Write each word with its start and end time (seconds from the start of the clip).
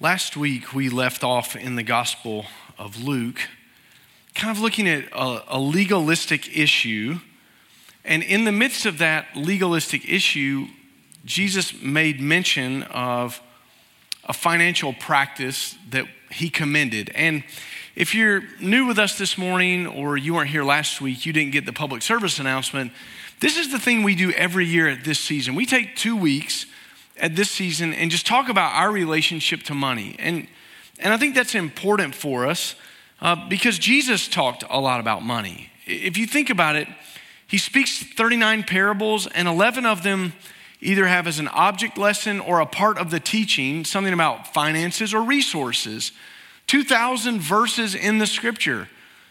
Last 0.00 0.36
week, 0.36 0.74
we 0.74 0.88
left 0.88 1.24
off 1.24 1.56
in 1.56 1.74
the 1.74 1.82
Gospel 1.82 2.46
of 2.78 3.02
Luke, 3.02 3.40
kind 4.32 4.56
of 4.56 4.62
looking 4.62 4.86
at 4.86 5.06
a, 5.12 5.42
a, 5.48 5.58
legalistic 5.58 6.56
issue. 6.56 7.18
And 8.04 8.22
in 8.22 8.44
the 8.44 8.52
midst 8.52 8.86
of 8.86 8.98
that 8.98 9.26
legalistic 9.34 10.08
issue, 10.08 10.68
Jesus 11.24 11.82
made 11.82 12.20
mention 12.20 12.84
of 12.84 13.42
a 14.22 14.32
financial 14.32 14.92
practice 14.92 15.74
that 15.90 16.06
he 16.30 16.48
commended. 16.48 17.10
And 17.16 17.42
if 17.96 18.14
you're 18.14 18.44
new 18.60 18.86
with 18.86 19.00
us 19.00 19.18
this 19.18 19.36
morning 19.36 19.84
or 19.88 20.16
you 20.16 20.34
weren't 20.34 20.50
here 20.50 20.62
last 20.62 21.00
week, 21.00 21.26
you 21.26 21.32
didn't 21.32 21.50
get 21.50 21.66
the 21.66 21.72
public 21.72 22.02
service 22.02 22.38
announcement, 22.38 22.92
this 23.40 23.58
is 23.58 23.72
the 23.72 23.80
thing 23.80 24.04
we 24.04 24.14
do 24.14 24.30
every 24.30 24.64
year 24.64 24.86
at 24.86 25.02
this 25.02 25.18
season. 25.18 25.56
We 25.56 25.66
take 25.66 25.96
two 25.96 26.16
weeks 26.16 26.66
at 27.20 27.36
this 27.36 27.50
season 27.50 27.92
and 27.94 28.10
just 28.10 28.26
talk 28.26 28.48
about 28.48 28.74
our 28.74 28.90
relationship 28.90 29.62
to 29.64 29.74
money. 29.74 30.16
And, 30.18 30.46
and 30.98 31.12
I 31.12 31.16
think 31.16 31.34
that's 31.34 31.54
important 31.54 32.14
for 32.14 32.46
us 32.46 32.74
uh, 33.20 33.48
because 33.48 33.78
Jesus 33.78 34.28
talked 34.28 34.64
a 34.68 34.80
lot 34.80 35.00
about 35.00 35.22
money. 35.22 35.70
If 35.86 36.16
you 36.16 36.26
think 36.26 36.50
about 36.50 36.76
it, 36.76 36.88
he 37.46 37.58
speaks 37.58 38.02
39 38.02 38.64
parables, 38.64 39.26
and 39.26 39.48
11 39.48 39.86
of 39.86 40.02
them 40.02 40.34
either 40.80 41.06
have 41.06 41.26
as 41.26 41.38
an 41.38 41.48
object 41.48 41.98
lesson 41.98 42.40
or 42.40 42.60
a 42.60 42.66
part 42.66 42.98
of 42.98 43.10
the 43.10 43.18
teaching 43.18 43.84
something 43.84 44.12
about 44.12 44.52
finances 44.52 45.14
or 45.14 45.22
resources. 45.22 46.12
2,000 46.66 47.40
verses 47.40 47.94
in 47.94 48.18
the 48.18 48.26
scripture 48.26 48.88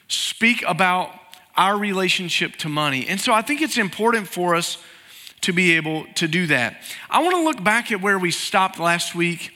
speak 0.08 0.64
about 0.68 1.12
our 1.56 1.78
relationship 1.78 2.56
to 2.58 2.70
money. 2.70 3.08
And 3.08 3.20
so 3.22 3.34
I 3.34 3.42
think 3.42 3.62
it's 3.62 3.78
important 3.78 4.28
for 4.28 4.56
us 4.56 4.78
to 5.42 5.54
be 5.54 5.76
able 5.76 6.06
to 6.16 6.28
do 6.28 6.48
that. 6.48 6.82
I 7.10 7.22
want 7.24 7.36
to 7.36 7.44
look 7.44 7.64
back 7.64 7.92
at 7.92 8.02
where 8.02 8.20
we 8.20 8.32
stopped 8.32 8.80
last 8.80 9.16
week 9.16 9.52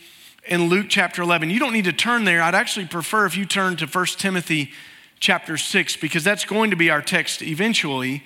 in 0.45 0.67
Luke 0.67 0.87
chapter 0.89 1.21
11. 1.21 1.49
You 1.49 1.59
don't 1.59 1.73
need 1.73 1.85
to 1.85 1.93
turn 1.93 2.23
there. 2.23 2.41
I'd 2.41 2.55
actually 2.55 2.87
prefer 2.87 3.25
if 3.25 3.37
you 3.37 3.45
turn 3.45 3.75
to 3.77 3.85
1 3.85 4.05
Timothy 4.17 4.71
chapter 5.19 5.57
6 5.57 5.97
because 5.97 6.23
that's 6.23 6.45
going 6.45 6.71
to 6.71 6.75
be 6.75 6.89
our 6.89 7.01
text 7.01 7.41
eventually. 7.41 8.23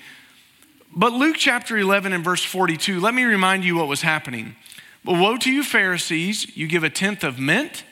But 0.95 1.11
Luke 1.11 1.36
chapter 1.38 1.78
11 1.78 2.14
and 2.14 2.23
verse 2.23 2.44
42, 2.44 3.00
let 3.00 3.14
me 3.14 3.23
remind 3.23 3.66
you 3.66 3.76
what 3.76 3.88
was 3.88 4.02
happening. 4.02 4.56
But 5.03 5.20
woe 5.20 5.38
to 5.38 5.52
you, 5.52 5.64
Pharisees, 5.64 6.56
you 6.56 6.67
give 6.67 6.83
a 6.83 6.89
tenth 6.89 7.23
of 7.23 7.38
mint, 7.38 7.83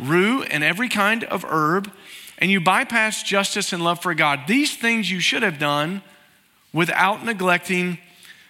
rue, 0.00 0.42
and 0.42 0.64
every 0.64 0.88
kind 0.88 1.22
of 1.24 1.44
herb, 1.44 1.92
and 2.38 2.50
you 2.50 2.60
bypass 2.60 3.22
justice 3.22 3.72
and 3.72 3.84
love 3.84 4.00
for 4.00 4.14
God. 4.14 4.40
These 4.46 4.76
things 4.76 5.10
you 5.10 5.20
should 5.20 5.42
have 5.42 5.58
done 5.58 6.02
without 6.72 7.24
neglecting 7.24 7.98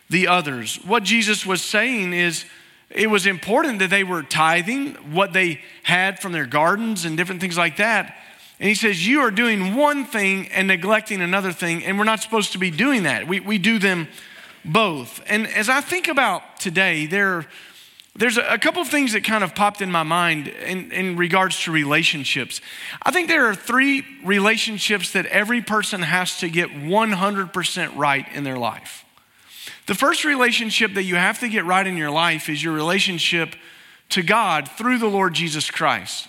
the 0.09 0.29
others. 0.29 0.77
What 0.85 1.03
Jesus 1.03 1.45
was 1.45 1.63
saying 1.63 2.13
is 2.13 2.45
it 2.91 3.11
was 3.11 3.27
important 3.27 3.81
that 3.81 3.91
they 3.91 4.05
were 4.05 4.23
tithing 4.23 4.95
what 5.13 5.33
they 5.33 5.61
had 5.83 6.21
from 6.21 6.33
their 6.33 6.47
gardens 6.47 7.05
and 7.05 7.17
different 7.17 7.41
things 7.41 7.59
like 7.59 7.79
that. 7.79 8.17
And 8.59 8.69
he 8.69 8.75
says, 8.75 9.07
You 9.07 9.21
are 9.21 9.31
doing 9.31 9.75
one 9.75 10.05
thing 10.05 10.49
and 10.49 10.69
neglecting 10.69 11.21
another 11.21 11.53
thing, 11.53 11.85
and 11.85 11.99
we're 11.99 12.05
not 12.05 12.21
supposed 12.21 12.53
to 12.53 12.59
be 12.59 12.71
doing 12.71 13.03
that. 13.03 13.27
We, 13.27 13.41
we 13.41 13.59
do 13.59 13.79
them 13.79 14.09
both. 14.65 15.23
And 15.27 15.47
as 15.47 15.69
I 15.69 15.81
think 15.81 16.09
about 16.09 16.59
today, 16.59 17.07
there, 17.07 17.47
there's 18.15 18.39
a, 18.39 18.59
couple 18.59 18.81
of 18.81 18.89
things 18.89 19.13
that 19.13 19.25
kind 19.25 19.45
of 19.45 19.55
popped 19.55 19.83
in 19.83 19.91
my 19.91 20.03
mind 20.03 20.49
in, 20.49 20.91
in 20.91 21.17
regards 21.17 21.63
to 21.65 21.73
relationships. 21.73 22.61
I 23.03 23.11
think 23.11 23.29
there 23.29 23.47
are 23.47 23.55
three 23.55 24.05
relationships 24.25 25.13
that 25.13 25.27
every 25.27 25.61
person 25.61 26.03
has 26.03 26.39
to 26.39 26.49
get 26.49 26.71
100% 26.71 27.97
right 27.97 28.27
in 28.33 28.45
their 28.45 28.59
life. 28.59 29.06
The 29.87 29.95
first 29.95 30.25
relationship 30.25 30.95
that 30.95 31.05
you 31.05 31.15
have 31.15 31.39
to 31.41 31.49
get 31.49 31.65
right 31.65 31.87
in 31.87 31.97
your 31.97 32.11
life 32.11 32.49
is 32.49 32.63
your 32.63 32.73
relationship 32.73 33.55
to 34.11 34.23
God 34.23 34.69
through 34.69 34.99
the 34.99 35.07
Lord 35.07 35.35
Jesus 35.35 35.71
Christ. 35.71 36.29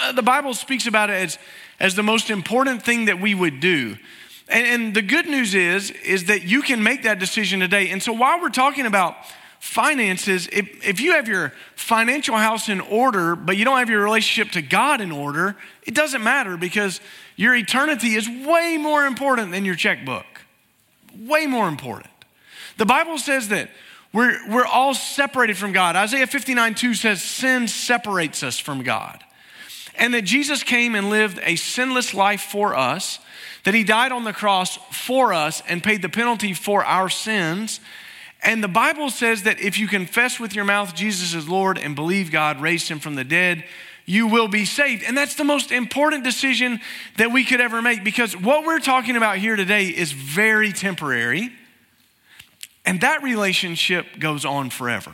Uh, 0.00 0.12
the 0.12 0.22
Bible 0.22 0.54
speaks 0.54 0.86
about 0.86 1.10
it 1.10 1.14
as, 1.14 1.38
as 1.78 1.94
the 1.94 2.02
most 2.02 2.30
important 2.30 2.82
thing 2.82 3.04
that 3.04 3.20
we 3.20 3.34
would 3.34 3.60
do. 3.60 3.96
And, 4.48 4.66
and 4.66 4.94
the 4.94 5.02
good 5.02 5.26
news 5.26 5.54
is, 5.54 5.90
is 5.90 6.24
that 6.24 6.44
you 6.44 6.62
can 6.62 6.82
make 6.82 7.02
that 7.02 7.18
decision 7.18 7.60
today. 7.60 7.90
And 7.90 8.02
so 8.02 8.14
while 8.14 8.40
we're 8.40 8.48
talking 8.48 8.86
about 8.86 9.16
finances, 9.60 10.48
if, 10.50 10.86
if 10.86 11.00
you 11.00 11.12
have 11.12 11.28
your 11.28 11.52
financial 11.74 12.36
house 12.36 12.70
in 12.70 12.80
order, 12.80 13.36
but 13.36 13.58
you 13.58 13.66
don't 13.66 13.78
have 13.78 13.90
your 13.90 14.02
relationship 14.02 14.52
to 14.52 14.62
God 14.62 15.02
in 15.02 15.12
order, 15.12 15.56
it 15.82 15.94
doesn't 15.94 16.22
matter 16.22 16.56
because 16.56 17.02
your 17.36 17.54
eternity 17.54 18.14
is 18.14 18.26
way 18.26 18.78
more 18.80 19.04
important 19.04 19.52
than 19.52 19.66
your 19.66 19.74
checkbook. 19.74 20.24
Way 21.18 21.46
more 21.46 21.68
important. 21.68 22.13
The 22.76 22.86
Bible 22.86 23.18
says 23.18 23.48
that 23.48 23.70
we're, 24.12 24.38
we're 24.48 24.66
all 24.66 24.94
separated 24.94 25.58
from 25.58 25.72
God. 25.72 25.96
Isaiah 25.96 26.28
59 26.28 26.76
2 26.76 26.94
says, 26.94 27.22
Sin 27.22 27.66
separates 27.66 28.42
us 28.42 28.58
from 28.58 28.82
God. 28.82 29.24
And 29.96 30.14
that 30.14 30.22
Jesus 30.22 30.62
came 30.62 30.94
and 30.94 31.10
lived 31.10 31.40
a 31.42 31.56
sinless 31.56 32.14
life 32.14 32.42
for 32.42 32.76
us, 32.76 33.18
that 33.64 33.74
he 33.74 33.84
died 33.84 34.12
on 34.12 34.24
the 34.24 34.32
cross 34.32 34.76
for 34.90 35.32
us 35.32 35.62
and 35.68 35.82
paid 35.82 36.02
the 36.02 36.08
penalty 36.08 36.52
for 36.52 36.84
our 36.84 37.08
sins. 37.08 37.80
And 38.42 38.62
the 38.62 38.68
Bible 38.68 39.10
says 39.10 39.44
that 39.44 39.60
if 39.60 39.78
you 39.78 39.88
confess 39.88 40.38
with 40.38 40.54
your 40.54 40.64
mouth 40.64 40.94
Jesus 40.94 41.34
is 41.34 41.48
Lord 41.48 41.78
and 41.78 41.96
believe 41.96 42.30
God 42.30 42.60
raised 42.60 42.88
him 42.88 42.98
from 43.00 43.14
the 43.14 43.24
dead, 43.24 43.64
you 44.06 44.26
will 44.26 44.48
be 44.48 44.64
saved. 44.64 45.02
And 45.02 45.16
that's 45.16 45.34
the 45.34 45.44
most 45.44 45.72
important 45.72 46.24
decision 46.24 46.80
that 47.16 47.32
we 47.32 47.44
could 47.44 47.60
ever 47.60 47.80
make 47.80 48.04
because 48.04 48.36
what 48.36 48.66
we're 48.66 48.80
talking 48.80 49.16
about 49.16 49.38
here 49.38 49.56
today 49.56 49.86
is 49.86 50.12
very 50.12 50.72
temporary. 50.72 51.52
And 52.84 53.00
that 53.00 53.22
relationship 53.22 54.18
goes 54.18 54.44
on 54.44 54.70
forever. 54.70 55.12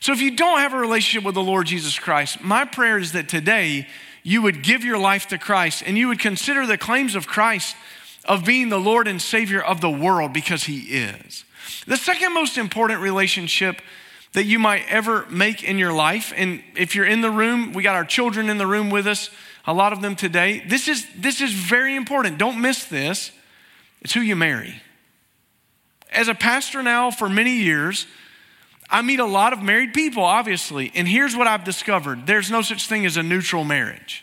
So 0.00 0.12
if 0.12 0.20
you 0.20 0.36
don't 0.36 0.58
have 0.58 0.74
a 0.74 0.78
relationship 0.78 1.24
with 1.24 1.34
the 1.34 1.42
Lord 1.42 1.66
Jesus 1.66 1.98
Christ, 1.98 2.42
my 2.42 2.64
prayer 2.64 2.98
is 2.98 3.12
that 3.12 3.28
today 3.28 3.86
you 4.22 4.42
would 4.42 4.62
give 4.62 4.84
your 4.84 4.98
life 4.98 5.28
to 5.28 5.38
Christ 5.38 5.82
and 5.86 5.96
you 5.96 6.08
would 6.08 6.18
consider 6.18 6.66
the 6.66 6.78
claims 6.78 7.14
of 7.14 7.26
Christ 7.26 7.76
of 8.24 8.44
being 8.44 8.68
the 8.68 8.80
Lord 8.80 9.08
and 9.08 9.20
Savior 9.20 9.62
of 9.62 9.80
the 9.80 9.90
world 9.90 10.32
because 10.32 10.64
He 10.64 10.80
is. 10.80 11.44
The 11.86 11.96
second 11.96 12.34
most 12.34 12.58
important 12.58 13.00
relationship 13.00 13.80
that 14.32 14.44
you 14.44 14.58
might 14.58 14.84
ever 14.88 15.26
make 15.28 15.62
in 15.62 15.78
your 15.78 15.92
life, 15.92 16.32
and 16.34 16.62
if 16.74 16.94
you're 16.94 17.06
in 17.06 17.20
the 17.20 17.30
room, 17.30 17.72
we 17.72 17.82
got 17.82 17.96
our 17.96 18.04
children 18.04 18.48
in 18.48 18.58
the 18.58 18.66
room 18.66 18.90
with 18.90 19.06
us, 19.06 19.30
a 19.66 19.74
lot 19.74 19.92
of 19.92 20.00
them 20.00 20.16
today. 20.16 20.64
This 20.66 20.88
is, 20.88 21.06
this 21.16 21.40
is 21.40 21.52
very 21.52 21.94
important. 21.94 22.38
Don't 22.38 22.60
miss 22.60 22.86
this. 22.86 23.32
It's 24.00 24.14
who 24.14 24.20
you 24.20 24.34
marry. 24.34 24.80
As 26.12 26.28
a 26.28 26.34
pastor 26.34 26.82
now 26.82 27.10
for 27.10 27.28
many 27.28 27.56
years, 27.56 28.06
I 28.90 29.00
meet 29.00 29.20
a 29.20 29.26
lot 29.26 29.52
of 29.52 29.62
married 29.62 29.94
people, 29.94 30.22
obviously, 30.22 30.92
and 30.94 31.08
here's 31.08 31.34
what 31.34 31.46
I've 31.46 31.64
discovered 31.64 32.26
there's 32.26 32.50
no 32.50 32.62
such 32.62 32.86
thing 32.86 33.06
as 33.06 33.16
a 33.16 33.22
neutral 33.22 33.64
marriage. 33.64 34.22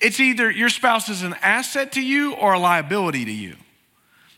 It's 0.00 0.18
either 0.18 0.50
your 0.50 0.70
spouse 0.70 1.08
is 1.08 1.22
an 1.22 1.34
asset 1.42 1.92
to 1.92 2.02
you 2.02 2.34
or 2.34 2.54
a 2.54 2.58
liability 2.58 3.24
to 3.24 3.32
you. 3.32 3.56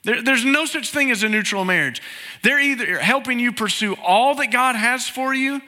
There, 0.03 0.23
there's 0.23 0.45
no 0.45 0.67
such 0.67 0.91
thing 0.91 1.11
as 1.11 1.23
a 1.23 1.29
neutral 1.29 1.65
marriage. 1.65 2.03
They're 2.43 2.61
either 2.61 2.99
helping 2.99 3.41
you 3.41 3.53
pursue 3.53 3.95
all 3.95 4.35
that 4.37 4.53
God 4.53 4.77
has 4.77 5.09
for 5.09 5.35
you, 5.35 5.61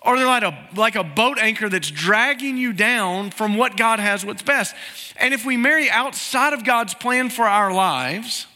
or 0.00 0.16
they're 0.16 0.26
like 0.26 0.42
a, 0.42 0.68
like 0.76 0.94
a 0.96 1.04
boat 1.04 1.38
anchor 1.38 1.68
that's 1.68 1.90
dragging 1.90 2.56
you 2.56 2.72
down 2.72 3.30
from 3.30 3.56
what 3.56 3.76
God 3.76 3.98
has, 3.98 4.24
what's 4.24 4.42
best. 4.42 4.74
And 5.16 5.34
if 5.34 5.44
we 5.44 5.56
marry 5.56 5.90
outside 5.90 6.52
of 6.52 6.64
God's 6.64 6.94
plan 6.94 7.30
for 7.30 7.44
our 7.44 7.72
lives, 7.72 8.46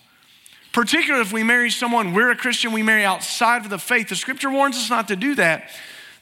particularly 0.72 1.22
if 1.22 1.32
we 1.32 1.42
marry 1.42 1.70
someone, 1.70 2.12
we're 2.12 2.30
a 2.30 2.36
Christian, 2.36 2.72
we 2.72 2.82
marry 2.82 3.04
outside 3.04 3.64
of 3.64 3.70
the 3.70 3.78
faith. 3.78 4.08
The 4.08 4.16
scripture 4.16 4.50
warns 4.50 4.76
us 4.76 4.90
not 4.90 5.08
to 5.08 5.16
do 5.16 5.34
that. 5.36 5.70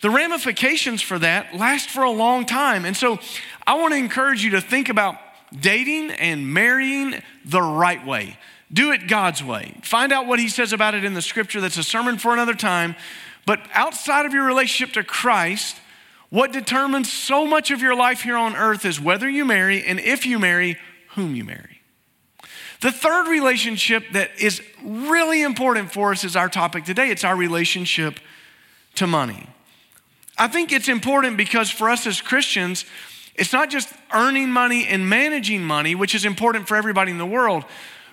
The 0.01 0.11
ramifications 0.11 1.03
for 1.03 1.19
that 1.19 1.55
last 1.55 1.91
for 1.91 2.03
a 2.03 2.11
long 2.11 2.47
time. 2.47 2.85
And 2.85 2.97
so 2.97 3.19
I 3.67 3.75
want 3.75 3.93
to 3.93 3.99
encourage 3.99 4.43
you 4.43 4.51
to 4.53 4.61
think 4.61 4.89
about 4.89 5.17
dating 5.59 6.11
and 6.11 6.53
marrying 6.53 7.23
the 7.45 7.63
right 7.63 8.05
way. 8.05 8.39
Do 8.73 8.93
it 8.93 9.09
God's 9.09 9.43
way. 9.43 9.75
Find 9.83 10.13
out 10.13 10.27
what 10.27 10.39
He 10.39 10.49
says 10.49 10.73
about 10.73 10.95
it 10.95 11.05
in 11.05 11.15
the 11.15 11.23
scripture. 11.23 11.61
That's 11.61 11.77
a 11.77 11.83
sermon 11.83 12.19
for 12.19 12.33
another 12.33 12.55
time. 12.55 12.95
But 13.47 13.61
outside 13.75 14.27
of 14.27 14.33
your 14.33 14.45
relationship 14.47 14.95
to 14.95 15.03
Christ, 15.03 15.77
what 16.31 16.53
determines 16.53 17.13
so 17.13 17.47
much 17.47 17.71
of 17.71 17.83
your 17.83 17.97
life 17.97 18.23
here 18.23 18.37
on 18.37 18.55
earth 18.55 18.85
is 18.85 19.01
whether 19.01 19.29
you 19.29 19.45
marry 19.45 19.85
and 19.85 19.99
if 19.99 20.25
you 20.25 20.39
marry, 20.39 20.79
whom 21.15 21.35
you 21.35 21.45
marry. 21.45 21.80
The 22.81 22.91
third 22.91 23.29
relationship 23.29 24.05
that 24.13 24.31
is 24.39 24.63
really 24.83 25.43
important 25.43 25.93
for 25.93 26.13
us 26.13 26.25
is 26.25 26.35
our 26.35 26.49
topic 26.49 26.85
today. 26.85 27.11
It's 27.11 27.25
our 27.25 27.37
relationship 27.37 28.19
to 28.95 29.07
money. 29.07 29.47
I 30.39 30.49
think 30.49 30.73
it's 30.73 30.89
important 30.89 31.37
because 31.37 31.71
for 31.71 31.91
us 31.91 32.07
as 32.07 32.23
Christians, 32.23 32.87
it's 33.35 33.53
not 33.53 33.69
just 33.69 33.93
earning 34.15 34.51
money 34.51 34.87
and 34.87 35.09
managing 35.09 35.63
money, 35.63 35.95
which 35.95 36.15
is 36.15 36.25
important 36.25 36.67
for 36.67 36.77
everybody 36.77 37.11
in 37.11 37.19
the 37.19 37.27
world, 37.27 37.65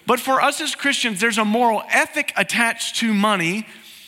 but 0.06 0.19
for 0.19 0.42
us 0.42 0.60
as 0.60 0.75
Christians, 0.75 1.22
there's 1.22 1.38
a 1.38 1.46
moral 1.46 1.84
ethic 1.90 2.34
attached 2.36 2.98
to 2.98 3.14
money 3.14 3.66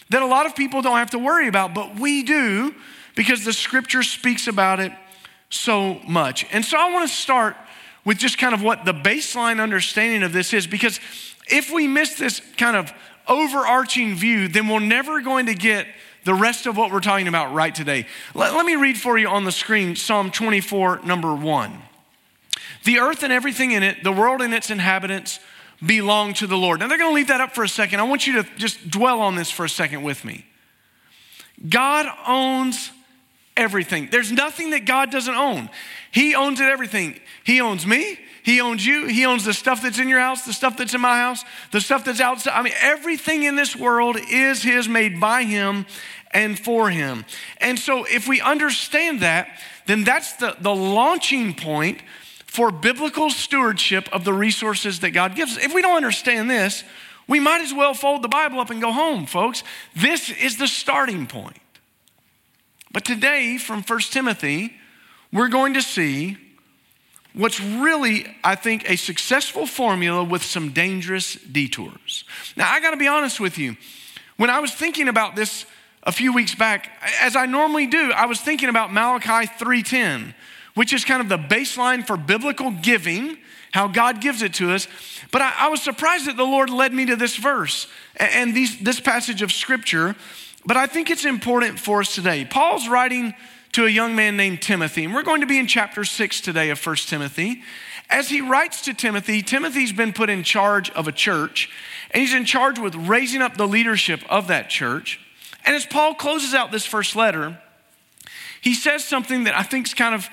that 0.09 0.21
a 0.21 0.25
lot 0.25 0.45
of 0.45 0.55
people 0.55 0.81
don't 0.81 0.97
have 0.97 1.11
to 1.11 1.19
worry 1.19 1.47
about, 1.47 1.73
but 1.73 1.99
we 1.99 2.23
do 2.23 2.75
because 3.15 3.45
the 3.45 3.53
scripture 3.53 4.03
speaks 4.03 4.47
about 4.47 4.79
it 4.79 4.91
so 5.49 5.99
much. 6.07 6.45
And 6.51 6.63
so 6.63 6.77
I 6.77 6.91
want 6.91 7.07
to 7.09 7.13
start 7.13 7.55
with 8.05 8.17
just 8.17 8.37
kind 8.37 8.53
of 8.53 8.61
what 8.61 8.85
the 8.85 8.93
baseline 8.93 9.61
understanding 9.61 10.23
of 10.23 10.33
this 10.33 10.53
is. 10.53 10.67
Because 10.67 10.99
if 11.47 11.71
we 11.71 11.87
miss 11.87 12.15
this 12.15 12.41
kind 12.57 12.75
of 12.75 12.91
overarching 13.27 14.15
view, 14.15 14.47
then 14.47 14.67
we're 14.67 14.79
never 14.79 15.21
going 15.21 15.45
to 15.45 15.53
get 15.53 15.87
the 16.23 16.33
rest 16.33 16.65
of 16.65 16.77
what 16.77 16.91
we're 16.91 16.99
talking 16.99 17.27
about 17.27 17.53
right 17.53 17.73
today. 17.73 18.05
Let, 18.33 18.53
let 18.53 18.65
me 18.65 18.75
read 18.75 18.97
for 18.97 19.17
you 19.17 19.27
on 19.27 19.45
the 19.45 19.51
screen 19.51 19.95
Psalm 19.95 20.31
24, 20.31 21.01
number 21.05 21.33
one. 21.33 21.79
The 22.83 22.99
earth 22.99 23.23
and 23.23 23.33
everything 23.33 23.71
in 23.71 23.83
it, 23.83 24.03
the 24.03 24.11
world 24.11 24.41
and 24.41 24.53
its 24.53 24.69
inhabitants, 24.69 25.39
belong 25.85 26.33
to 26.35 26.47
the 26.47 26.57
Lord. 26.57 26.79
Now 26.79 26.87
they're 26.87 26.97
going 26.97 27.11
to 27.11 27.15
leave 27.15 27.27
that 27.27 27.41
up 27.41 27.55
for 27.55 27.63
a 27.63 27.69
second. 27.69 27.99
I 27.99 28.03
want 28.03 28.27
you 28.27 28.41
to 28.41 28.49
just 28.57 28.89
dwell 28.89 29.21
on 29.21 29.35
this 29.35 29.49
for 29.49 29.65
a 29.65 29.69
second 29.69 30.03
with 30.03 30.25
me. 30.25 30.45
God 31.67 32.05
owns 32.27 32.91
everything. 33.55 34.09
There's 34.11 34.31
nothing 34.31 34.71
that 34.71 34.85
God 34.85 35.11
doesn't 35.11 35.33
own. 35.33 35.69
He 36.11 36.35
owns 36.35 36.59
it 36.59 36.69
everything. 36.69 37.19
He 37.43 37.61
owns 37.61 37.85
me. 37.85 38.19
He 38.43 38.61
owns 38.61 38.85
you. 38.85 39.07
He 39.07 39.25
owns 39.25 39.45
the 39.45 39.53
stuff 39.53 39.81
that's 39.81 39.99
in 39.99 40.09
your 40.09 40.19
house, 40.19 40.45
the 40.45 40.53
stuff 40.53 40.77
that's 40.77 40.93
in 40.93 41.01
my 41.01 41.17
house, 41.17 41.43
the 41.71 41.81
stuff 41.81 42.05
that's 42.05 42.19
outside. 42.19 42.53
I 42.53 42.63
mean, 42.63 42.73
everything 42.79 43.43
in 43.43 43.55
this 43.55 43.75
world 43.75 44.17
is 44.31 44.63
His, 44.63 44.87
made 44.87 45.19
by 45.19 45.43
Him 45.43 45.85
and 46.31 46.57
for 46.57 46.89
Him. 46.89 47.25
And 47.57 47.77
so, 47.77 48.05
if 48.05 48.27
we 48.27 48.41
understand 48.41 49.21
that, 49.21 49.59
then 49.85 50.03
that's 50.03 50.33
the, 50.37 50.55
the 50.59 50.73
launching 50.73 51.53
point 51.53 52.01
for 52.45 52.71
biblical 52.71 53.29
stewardship 53.29 54.09
of 54.11 54.23
the 54.23 54.33
resources 54.33 55.01
that 55.01 55.11
God 55.11 55.35
gives 55.35 55.57
us. 55.57 55.63
If 55.63 55.73
we 55.73 55.81
don't 55.83 55.97
understand 55.97 56.49
this, 56.49 56.83
we 57.27 57.39
might 57.39 57.61
as 57.61 57.73
well 57.73 57.93
fold 57.93 58.23
the 58.23 58.27
Bible 58.27 58.59
up 58.59 58.71
and 58.71 58.81
go 58.81 58.91
home, 58.91 59.27
folks. 59.27 59.63
This 59.95 60.31
is 60.31 60.57
the 60.57 60.67
starting 60.67 61.27
point. 61.27 61.57
But 62.91 63.05
today, 63.05 63.59
from 63.59 63.83
1 63.83 63.99
Timothy, 64.09 64.78
we're 65.31 65.49
going 65.49 65.75
to 65.75 65.81
see 65.81 66.37
what's 67.33 67.59
really, 67.61 68.25
I 68.43 68.55
think, 68.55 68.89
a 68.89 68.95
successful 68.95 69.65
formula 69.65 70.23
with 70.23 70.43
some 70.43 70.71
dangerous 70.71 71.35
detours. 71.35 72.23
Now, 72.55 72.71
I 72.71 72.79
got 72.79 72.91
to 72.91 72.97
be 72.97 73.07
honest 73.07 73.39
with 73.39 73.57
you. 73.57 73.77
When 74.37 74.49
I 74.49 74.59
was 74.59 74.73
thinking 74.73 75.07
about 75.07 75.35
this 75.35 75.65
a 76.03 76.11
few 76.11 76.33
weeks 76.33 76.55
back, 76.55 76.91
as 77.21 77.35
I 77.35 77.45
normally 77.45 77.87
do, 77.87 78.11
I 78.11 78.25
was 78.25 78.39
thinking 78.39 78.69
about 78.69 78.91
Malachi 78.91 79.47
3:10, 79.59 80.33
which 80.73 80.93
is 80.93 81.05
kind 81.05 81.21
of 81.21 81.29
the 81.29 81.37
baseline 81.37 82.05
for 82.05 82.17
biblical 82.17 82.71
giving, 82.71 83.37
how 83.71 83.87
God 83.87 84.21
gives 84.21 84.41
it 84.41 84.53
to 84.55 84.71
us. 84.71 84.87
But 85.31 85.41
I, 85.41 85.53
I 85.57 85.67
was 85.69 85.81
surprised 85.81 86.25
that 86.25 86.37
the 86.37 86.43
Lord 86.43 86.69
led 86.69 86.93
me 86.93 87.05
to 87.07 87.15
this 87.15 87.35
verse 87.35 87.87
and 88.15 88.55
these, 88.55 88.79
this 88.79 88.99
passage 88.99 89.41
of 89.41 89.51
scripture. 89.51 90.15
But 90.65 90.77
I 90.77 90.87
think 90.87 91.09
it's 91.09 91.25
important 91.25 91.79
for 91.79 91.99
us 91.99 92.15
today. 92.15 92.45
Paul's 92.45 92.87
writing 92.87 93.33
to 93.73 93.85
a 93.85 93.89
young 93.89 94.15
man 94.15 94.35
named 94.37 94.61
Timothy. 94.61 95.05
And 95.05 95.13
we're 95.13 95.23
going 95.23 95.41
to 95.41 95.47
be 95.47 95.59
in 95.59 95.67
chapter 95.67 96.03
6 96.03 96.41
today 96.41 96.69
of 96.69 96.85
1 96.85 96.95
Timothy. 97.07 97.63
As 98.09 98.29
he 98.29 98.41
writes 98.41 98.81
to 98.83 98.93
Timothy, 98.93 99.41
Timothy's 99.41 99.91
been 99.91 100.13
put 100.13 100.29
in 100.29 100.43
charge 100.43 100.89
of 100.91 101.07
a 101.07 101.11
church, 101.11 101.69
and 102.11 102.21
he's 102.21 102.33
in 102.33 102.45
charge 102.45 102.79
with 102.79 102.95
raising 102.95 103.41
up 103.41 103.57
the 103.57 103.67
leadership 103.67 104.21
of 104.29 104.47
that 104.47 104.69
church. 104.69 105.19
And 105.65 105.75
as 105.75 105.85
Paul 105.85 106.15
closes 106.15 106.53
out 106.53 106.71
this 106.71 106.85
first 106.85 107.15
letter, 107.15 107.61
he 108.61 108.73
says 108.73 109.03
something 109.03 109.43
that 109.43 109.55
I 109.55 109.63
think 109.63 109.87
is 109.87 109.93
kind 109.93 110.15
of 110.15 110.27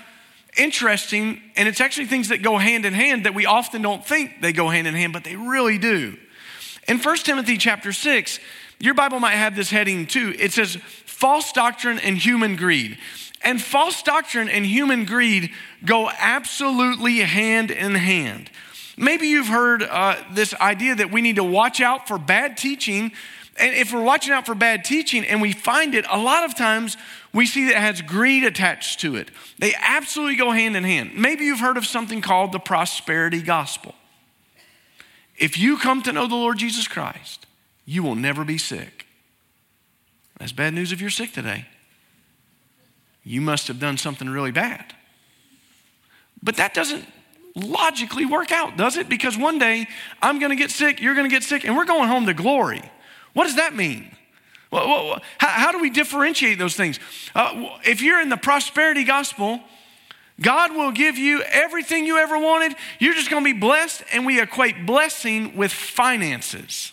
interesting, 0.56 1.42
and 1.54 1.68
it's 1.68 1.82
actually 1.82 2.06
things 2.06 2.30
that 2.30 2.42
go 2.42 2.56
hand 2.56 2.86
in 2.86 2.94
hand 2.94 3.26
that 3.26 3.34
we 3.34 3.44
often 3.44 3.82
don't 3.82 4.04
think 4.04 4.40
they 4.40 4.52
go 4.52 4.70
hand 4.70 4.86
in 4.86 4.94
hand, 4.94 5.12
but 5.12 5.24
they 5.24 5.36
really 5.36 5.76
do. 5.76 6.16
In 6.88 6.98
1 6.98 7.16
Timothy 7.18 7.58
chapter 7.58 7.92
6, 7.92 8.40
your 8.78 8.94
Bible 8.94 9.20
might 9.20 9.34
have 9.34 9.54
this 9.54 9.70
heading 9.70 10.06
too. 10.06 10.34
It 10.38 10.52
says, 10.52 10.76
false 10.76 11.52
doctrine 11.52 11.98
and 11.98 12.16
human 12.16 12.56
greed. 12.56 12.98
And 13.42 13.60
false 13.60 14.02
doctrine 14.02 14.48
and 14.48 14.64
human 14.64 15.04
greed 15.04 15.52
go 15.84 16.10
absolutely 16.18 17.18
hand 17.18 17.70
in 17.70 17.94
hand. 17.94 18.50
Maybe 18.96 19.28
you've 19.28 19.48
heard 19.48 19.82
uh, 19.82 20.16
this 20.32 20.54
idea 20.54 20.94
that 20.94 21.12
we 21.12 21.20
need 21.20 21.36
to 21.36 21.44
watch 21.44 21.80
out 21.80 22.08
for 22.08 22.18
bad 22.18 22.56
teaching. 22.56 23.12
And 23.58 23.74
if 23.74 23.92
we're 23.92 24.02
watching 24.02 24.32
out 24.32 24.46
for 24.46 24.54
bad 24.54 24.84
teaching 24.84 25.24
and 25.24 25.42
we 25.42 25.52
find 25.52 25.94
it, 25.94 26.06
a 26.10 26.18
lot 26.18 26.44
of 26.44 26.56
times 26.56 26.96
we 27.32 27.46
see 27.46 27.66
that 27.66 27.76
it 27.76 27.80
has 27.80 28.02
greed 28.02 28.42
attached 28.42 29.00
to 29.00 29.16
it. 29.16 29.30
They 29.58 29.74
absolutely 29.78 30.36
go 30.36 30.50
hand 30.50 30.76
in 30.76 30.84
hand. 30.84 31.12
Maybe 31.14 31.44
you've 31.44 31.60
heard 31.60 31.76
of 31.76 31.86
something 31.86 32.22
called 32.22 32.52
the 32.52 32.58
prosperity 32.58 33.42
gospel. 33.42 33.94
If 35.36 35.58
you 35.58 35.76
come 35.76 36.02
to 36.02 36.12
know 36.12 36.26
the 36.26 36.34
Lord 36.34 36.56
Jesus 36.58 36.88
Christ, 36.88 37.46
you 37.84 38.02
will 38.02 38.14
never 38.14 38.44
be 38.44 38.56
sick. 38.56 39.06
That's 40.38 40.52
bad 40.52 40.72
news 40.72 40.90
if 40.90 41.00
you're 41.02 41.10
sick 41.10 41.32
today 41.32 41.66
you 43.26 43.40
must 43.40 43.66
have 43.66 43.80
done 43.80 43.98
something 43.98 44.28
really 44.28 44.52
bad. 44.52 44.94
But 46.40 46.56
that 46.56 46.74
doesn't 46.74 47.04
logically 47.56 48.24
work 48.24 48.52
out, 48.52 48.76
does 48.76 48.96
it? 48.96 49.08
Because 49.08 49.36
one 49.36 49.58
day 49.58 49.88
I'm 50.22 50.38
going 50.38 50.50
to 50.50 50.56
get 50.56 50.70
sick, 50.70 51.00
you're 51.00 51.16
going 51.16 51.28
to 51.28 51.34
get 51.34 51.42
sick, 51.42 51.64
and 51.64 51.76
we're 51.76 51.86
going 51.86 52.08
home 52.08 52.26
to 52.26 52.34
glory. 52.34 52.82
What 53.32 53.44
does 53.44 53.56
that 53.56 53.74
mean? 53.74 54.14
Well, 54.70 55.20
how, 55.38 55.48
how, 55.48 55.72
do 55.72 55.80
we 55.80 55.90
differentiate 55.90 56.58
those 56.58 56.76
things? 56.76 57.00
Uh, 57.34 57.78
if 57.84 58.00
you're 58.00 58.20
in 58.20 58.28
the 58.28 58.36
prosperity 58.36 59.02
gospel, 59.02 59.60
God 60.40 60.72
will 60.72 60.92
give 60.92 61.18
you 61.18 61.42
everything 61.42 62.06
you 62.06 62.18
ever 62.18 62.38
wanted. 62.38 62.76
You're 63.00 63.14
just 63.14 63.30
going 63.30 63.42
to 63.42 63.52
be 63.52 63.58
blessed, 63.58 64.04
and 64.12 64.24
we 64.24 64.40
equate 64.40 64.86
blessing 64.86 65.56
with 65.56 65.72
finances. 65.72 66.92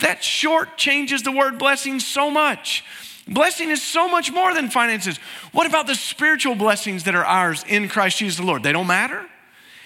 That 0.00 0.22
short 0.22 0.76
changes 0.76 1.22
the 1.22 1.32
word 1.32 1.58
blessing 1.58 2.00
so 2.00 2.30
much. 2.30 2.84
Blessing 3.28 3.70
is 3.70 3.82
so 3.82 4.08
much 4.08 4.32
more 4.32 4.52
than 4.54 4.70
finances. 4.70 5.18
What 5.52 5.66
about 5.66 5.86
the 5.86 5.94
spiritual 5.94 6.54
blessings 6.54 7.04
that 7.04 7.14
are 7.14 7.24
ours 7.24 7.64
in 7.68 7.88
Christ 7.88 8.18
Jesus 8.18 8.38
the 8.38 8.44
Lord? 8.44 8.62
They 8.62 8.72
don't 8.72 8.86
matter? 8.86 9.26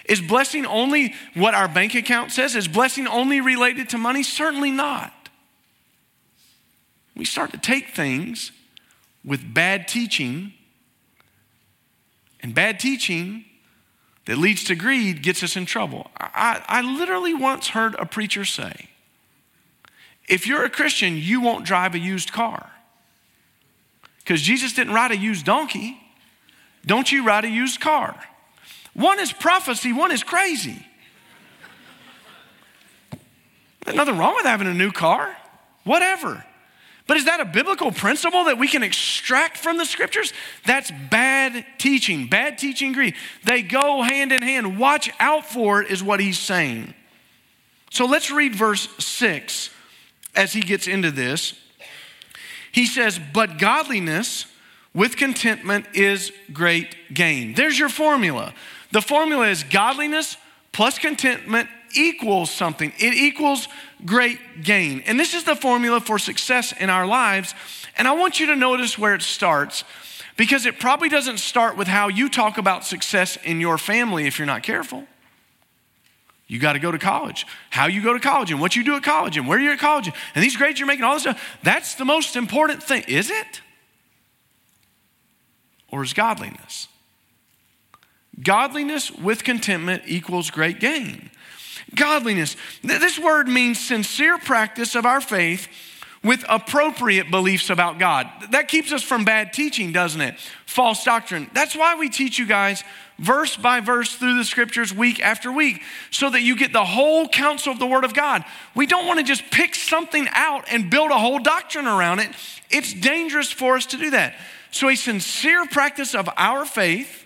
Is 0.06 0.20
blessing 0.20 0.66
only 0.66 1.14
what 1.34 1.54
our 1.54 1.68
bank 1.68 1.94
account 1.94 2.30
says? 2.30 2.54
Is 2.54 2.68
blessing 2.68 3.06
only 3.06 3.40
related 3.40 3.88
to 3.90 3.98
money? 3.98 4.22
Certainly 4.22 4.70
not. 4.70 5.12
We 7.16 7.24
start 7.24 7.52
to 7.52 7.58
take 7.58 7.88
things 7.88 8.52
with 9.24 9.54
bad 9.54 9.88
teaching, 9.88 10.52
and 12.42 12.54
bad 12.54 12.78
teaching 12.78 13.46
that 14.26 14.36
leads 14.36 14.64
to 14.64 14.74
greed 14.74 15.22
gets 15.22 15.42
us 15.42 15.56
in 15.56 15.64
trouble. 15.64 16.10
I, 16.18 16.62
I 16.66 16.82
literally 16.82 17.34
once 17.34 17.68
heard 17.68 17.94
a 17.98 18.04
preacher 18.04 18.44
say, 18.44 18.88
if 20.28 20.46
you're 20.46 20.64
a 20.64 20.70
Christian, 20.70 21.16
you 21.16 21.40
won't 21.40 21.64
drive 21.64 21.94
a 21.94 21.98
used 21.98 22.32
car. 22.32 22.70
Because 24.24 24.40
Jesus 24.40 24.72
didn't 24.72 24.94
ride 24.94 25.12
a 25.12 25.16
used 25.16 25.44
donkey. 25.44 26.00
Don't 26.86 27.10
you 27.12 27.26
ride 27.26 27.44
a 27.44 27.50
used 27.50 27.80
car? 27.80 28.18
One 28.94 29.20
is 29.20 29.32
prophecy, 29.32 29.92
one 29.92 30.12
is 30.12 30.22
crazy. 30.22 30.84
Nothing 33.86 34.16
wrong 34.16 34.34
with 34.34 34.46
having 34.46 34.66
a 34.66 34.74
new 34.74 34.92
car, 34.92 35.36
whatever. 35.84 36.44
But 37.06 37.18
is 37.18 37.26
that 37.26 37.40
a 37.40 37.44
biblical 37.44 37.92
principle 37.92 38.44
that 38.44 38.56
we 38.56 38.66
can 38.66 38.82
extract 38.82 39.58
from 39.58 39.76
the 39.76 39.84
scriptures? 39.84 40.32
That's 40.64 40.90
bad 41.10 41.66
teaching, 41.76 42.28
bad 42.28 42.56
teaching 42.56 42.92
greed. 42.92 43.14
They 43.44 43.60
go 43.60 44.00
hand 44.00 44.32
in 44.32 44.40
hand. 44.40 44.78
Watch 44.78 45.10
out 45.20 45.44
for 45.44 45.82
it, 45.82 45.90
is 45.90 46.02
what 46.02 46.18
he's 46.18 46.38
saying. 46.38 46.94
So 47.90 48.06
let's 48.06 48.30
read 48.30 48.54
verse 48.54 48.88
6 48.98 49.68
as 50.34 50.54
he 50.54 50.62
gets 50.62 50.88
into 50.88 51.10
this. 51.10 51.54
He 52.74 52.86
says, 52.86 53.20
But 53.32 53.58
godliness 53.58 54.46
with 54.92 55.16
contentment 55.16 55.86
is 55.94 56.32
great 56.52 56.96
gain. 57.14 57.54
There's 57.54 57.78
your 57.78 57.88
formula. 57.88 58.52
The 58.90 59.00
formula 59.00 59.46
is 59.48 59.62
godliness 59.62 60.36
plus 60.72 60.98
contentment 60.98 61.68
equals 61.94 62.50
something, 62.50 62.92
it 62.98 63.14
equals 63.14 63.68
great 64.04 64.64
gain. 64.64 65.04
And 65.06 65.20
this 65.20 65.34
is 65.34 65.44
the 65.44 65.54
formula 65.54 66.00
for 66.00 66.18
success 66.18 66.72
in 66.72 66.90
our 66.90 67.06
lives. 67.06 67.54
And 67.96 68.08
I 68.08 68.12
want 68.12 68.40
you 68.40 68.46
to 68.46 68.56
notice 68.56 68.98
where 68.98 69.14
it 69.14 69.22
starts 69.22 69.84
because 70.36 70.66
it 70.66 70.80
probably 70.80 71.08
doesn't 71.08 71.38
start 71.38 71.76
with 71.76 71.86
how 71.86 72.08
you 72.08 72.28
talk 72.28 72.58
about 72.58 72.84
success 72.84 73.38
in 73.44 73.60
your 73.60 73.78
family 73.78 74.26
if 74.26 74.36
you're 74.36 74.46
not 74.46 74.64
careful. 74.64 75.06
You 76.46 76.58
got 76.58 76.74
to 76.74 76.78
go 76.78 76.92
to 76.92 76.98
college. 76.98 77.46
How 77.70 77.86
you 77.86 78.02
go 78.02 78.12
to 78.12 78.20
college 78.20 78.50
and 78.50 78.60
what 78.60 78.76
you 78.76 78.84
do 78.84 78.96
at 78.96 79.02
college 79.02 79.36
and 79.36 79.48
where 79.48 79.58
you're 79.58 79.72
at 79.72 79.78
college 79.78 80.10
and 80.34 80.44
these 80.44 80.56
grades 80.56 80.78
you're 80.78 80.86
making, 80.86 81.04
all 81.04 81.14
this 81.14 81.22
stuff. 81.22 81.58
That's 81.62 81.94
the 81.94 82.04
most 82.04 82.36
important 82.36 82.82
thing. 82.82 83.04
Is 83.08 83.30
it? 83.30 83.62
Or 85.90 86.02
is 86.02 86.12
godliness? 86.12 86.88
Godliness 88.42 89.10
with 89.10 89.44
contentment 89.44 90.02
equals 90.06 90.50
great 90.50 90.80
gain. 90.80 91.30
Godliness. 91.94 92.56
This 92.82 93.18
word 93.18 93.48
means 93.48 93.78
sincere 93.78 94.38
practice 94.38 94.94
of 94.94 95.06
our 95.06 95.20
faith 95.20 95.68
with 96.22 96.44
appropriate 96.48 97.30
beliefs 97.30 97.70
about 97.70 97.98
God. 97.98 98.28
That 98.50 98.68
keeps 98.68 98.92
us 98.92 99.02
from 99.02 99.24
bad 99.24 99.52
teaching, 99.52 99.92
doesn't 99.92 100.20
it? 100.20 100.36
False 100.66 101.04
doctrine. 101.04 101.50
That's 101.54 101.76
why 101.76 101.94
we 101.94 102.08
teach 102.08 102.38
you 102.38 102.46
guys 102.46 102.82
verse 103.18 103.56
by 103.56 103.80
verse 103.80 104.14
through 104.16 104.36
the 104.36 104.44
scriptures 104.44 104.92
week 104.92 105.20
after 105.20 105.52
week 105.52 105.82
so 106.10 106.30
that 106.30 106.42
you 106.42 106.56
get 106.56 106.72
the 106.72 106.84
whole 106.84 107.28
counsel 107.28 107.72
of 107.72 107.78
the 107.78 107.86
Word 107.86 108.04
of 108.04 108.14
God. 108.14 108.44
We 108.74 108.86
don't 108.86 109.06
want 109.06 109.20
to 109.20 109.24
just 109.24 109.50
pick 109.50 109.74
something 109.74 110.26
out 110.32 110.64
and 110.70 110.90
build 110.90 111.10
a 111.10 111.18
whole 111.18 111.38
doctrine 111.38 111.86
around 111.86 112.20
it. 112.20 112.30
It's 112.70 112.92
dangerous 112.92 113.52
for 113.52 113.76
us 113.76 113.86
to 113.86 113.96
do 113.96 114.10
that. 114.10 114.34
So, 114.70 114.88
a 114.88 114.96
sincere 114.96 115.66
practice 115.66 116.14
of 116.14 116.28
our 116.36 116.64
faith 116.64 117.24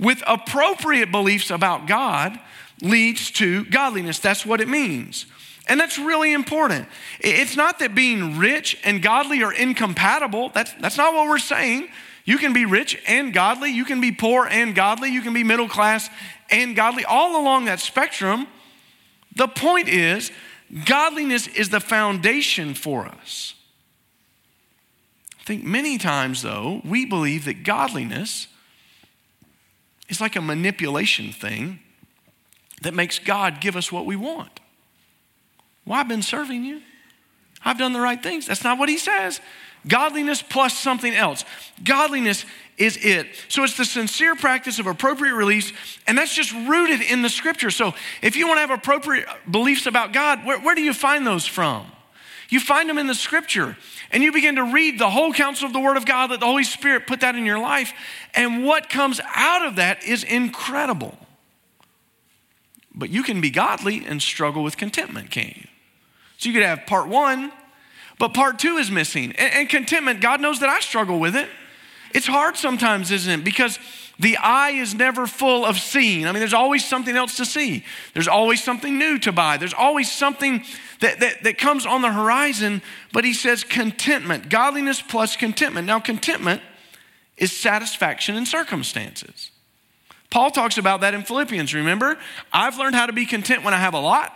with 0.00 0.22
appropriate 0.26 1.10
beliefs 1.10 1.50
about 1.50 1.86
God 1.86 2.38
leads 2.80 3.30
to 3.32 3.64
godliness. 3.66 4.18
That's 4.18 4.46
what 4.46 4.60
it 4.60 4.68
means. 4.68 5.26
And 5.68 5.78
that's 5.78 5.98
really 5.98 6.32
important. 6.32 6.88
It's 7.20 7.56
not 7.56 7.78
that 7.80 7.94
being 7.94 8.38
rich 8.38 8.78
and 8.84 9.02
godly 9.02 9.42
are 9.42 9.52
incompatible. 9.52 10.48
That's, 10.54 10.72
that's 10.74 10.96
not 10.96 11.12
what 11.12 11.28
we're 11.28 11.38
saying. 11.38 11.88
You 12.28 12.36
can 12.36 12.52
be 12.52 12.66
rich 12.66 13.02
and 13.06 13.32
godly. 13.32 13.70
You 13.70 13.86
can 13.86 14.02
be 14.02 14.12
poor 14.12 14.46
and 14.46 14.74
godly. 14.74 15.08
You 15.08 15.22
can 15.22 15.32
be 15.32 15.42
middle 15.42 15.66
class 15.66 16.10
and 16.50 16.76
godly. 16.76 17.06
All 17.06 17.40
along 17.40 17.64
that 17.64 17.80
spectrum, 17.80 18.46
the 19.34 19.48
point 19.48 19.88
is 19.88 20.30
godliness 20.84 21.46
is 21.46 21.70
the 21.70 21.80
foundation 21.80 22.74
for 22.74 23.06
us. 23.06 23.54
I 25.40 25.44
think 25.44 25.64
many 25.64 25.96
times, 25.96 26.42
though, 26.42 26.82
we 26.84 27.06
believe 27.06 27.46
that 27.46 27.64
godliness 27.64 28.46
is 30.10 30.20
like 30.20 30.36
a 30.36 30.42
manipulation 30.42 31.32
thing 31.32 31.80
that 32.82 32.92
makes 32.92 33.18
God 33.18 33.58
give 33.58 33.74
us 33.74 33.90
what 33.90 34.04
we 34.04 34.16
want. 34.16 34.60
Well, 35.86 35.98
I've 35.98 36.08
been 36.08 36.20
serving 36.20 36.62
you. 36.62 36.82
I've 37.64 37.78
done 37.78 37.94
the 37.94 38.00
right 38.00 38.22
things. 38.22 38.46
That's 38.46 38.64
not 38.64 38.78
what 38.78 38.90
he 38.90 38.98
says. 38.98 39.40
Godliness 39.86 40.42
plus 40.42 40.76
something 40.76 41.14
else. 41.14 41.44
Godliness 41.84 42.44
is 42.76 42.96
it. 43.00 43.26
So 43.48 43.64
it's 43.64 43.76
the 43.76 43.84
sincere 43.84 44.34
practice 44.34 44.78
of 44.78 44.86
appropriate 44.86 45.34
release, 45.34 45.72
and 46.06 46.16
that's 46.16 46.34
just 46.34 46.52
rooted 46.52 47.00
in 47.00 47.22
the 47.22 47.28
scripture. 47.28 47.70
So 47.70 47.94
if 48.22 48.36
you 48.36 48.46
want 48.46 48.58
to 48.58 48.60
have 48.60 48.70
appropriate 48.70 49.26
beliefs 49.50 49.86
about 49.86 50.12
God, 50.12 50.44
where, 50.44 50.60
where 50.60 50.74
do 50.74 50.82
you 50.82 50.94
find 50.94 51.26
those 51.26 51.46
from? 51.46 51.86
You 52.48 52.60
find 52.60 52.88
them 52.88 52.96
in 52.96 53.06
the 53.06 53.14
scripture, 53.14 53.76
and 54.10 54.22
you 54.22 54.32
begin 54.32 54.56
to 54.56 54.64
read 54.64 54.98
the 54.98 55.10
whole 55.10 55.32
counsel 55.32 55.66
of 55.66 55.72
the 55.72 55.80
Word 55.80 55.96
of 55.96 56.06
God, 56.06 56.28
that 56.28 56.40
the 56.40 56.46
Holy 56.46 56.64
Spirit 56.64 57.06
put 57.06 57.20
that 57.20 57.34
in 57.34 57.44
your 57.44 57.58
life, 57.58 57.92
and 58.34 58.64
what 58.64 58.88
comes 58.88 59.20
out 59.34 59.66
of 59.66 59.76
that 59.76 60.02
is 60.04 60.24
incredible. 60.24 61.18
But 62.94 63.10
you 63.10 63.22
can 63.22 63.40
be 63.40 63.50
godly 63.50 64.04
and 64.06 64.22
struggle 64.22 64.62
with 64.62 64.76
contentment, 64.76 65.30
can't 65.30 65.56
you? 65.56 65.66
So 66.38 66.48
you 66.48 66.54
could 66.54 66.64
have 66.64 66.86
part 66.86 67.08
one, 67.08 67.52
but 68.18 68.34
part 68.34 68.58
two 68.58 68.76
is 68.76 68.90
missing. 68.90 69.32
And, 69.32 69.54
and 69.54 69.68
contentment, 69.68 70.20
God 70.20 70.40
knows 70.40 70.60
that 70.60 70.68
I 70.68 70.80
struggle 70.80 71.18
with 71.18 71.36
it. 71.36 71.48
It's 72.14 72.26
hard 72.26 72.56
sometimes, 72.56 73.10
isn't 73.10 73.40
it? 73.40 73.44
Because 73.44 73.78
the 74.18 74.36
eye 74.38 74.70
is 74.70 74.94
never 74.94 75.26
full 75.26 75.64
of 75.64 75.78
seeing. 75.78 76.26
I 76.26 76.32
mean, 76.32 76.40
there's 76.40 76.54
always 76.54 76.84
something 76.84 77.14
else 77.16 77.36
to 77.36 77.44
see. 77.44 77.84
There's 78.14 78.28
always 78.28 78.62
something 78.62 78.98
new 78.98 79.18
to 79.20 79.30
buy. 79.30 79.58
There's 79.58 79.74
always 79.74 80.10
something 80.10 80.64
that, 81.00 81.20
that, 81.20 81.44
that 81.44 81.58
comes 81.58 81.86
on 81.86 82.02
the 82.02 82.12
horizon. 82.12 82.82
But 83.12 83.24
he 83.24 83.32
says 83.32 83.62
contentment, 83.62 84.48
godliness 84.48 85.00
plus 85.00 85.36
contentment. 85.36 85.86
Now, 85.86 86.00
contentment 86.00 86.62
is 87.36 87.56
satisfaction 87.56 88.34
in 88.36 88.46
circumstances. 88.46 89.50
Paul 90.30 90.50
talks 90.50 90.78
about 90.78 91.00
that 91.02 91.14
in 91.14 91.22
Philippians, 91.22 91.72
remember? 91.72 92.18
I've 92.52 92.78
learned 92.78 92.94
how 92.94 93.06
to 93.06 93.12
be 93.12 93.24
content 93.24 93.64
when 93.64 93.72
I 93.72 93.78
have 93.78 93.94
a 93.94 94.00
lot. 94.00 94.34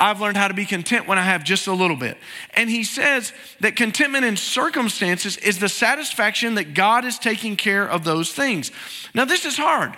I've 0.00 0.20
learned 0.20 0.38
how 0.38 0.48
to 0.48 0.54
be 0.54 0.64
content 0.64 1.06
when 1.06 1.18
I 1.18 1.22
have 1.22 1.44
just 1.44 1.66
a 1.66 1.74
little 1.74 1.96
bit. 1.96 2.16
And 2.54 2.70
he 2.70 2.84
says 2.84 3.34
that 3.60 3.76
contentment 3.76 4.24
in 4.24 4.36
circumstances 4.36 5.36
is 5.36 5.58
the 5.58 5.68
satisfaction 5.68 6.54
that 6.54 6.72
God 6.72 7.04
is 7.04 7.18
taking 7.18 7.54
care 7.54 7.86
of 7.86 8.02
those 8.02 8.32
things. 8.32 8.72
Now, 9.14 9.26
this 9.26 9.44
is 9.44 9.58
hard 9.58 9.94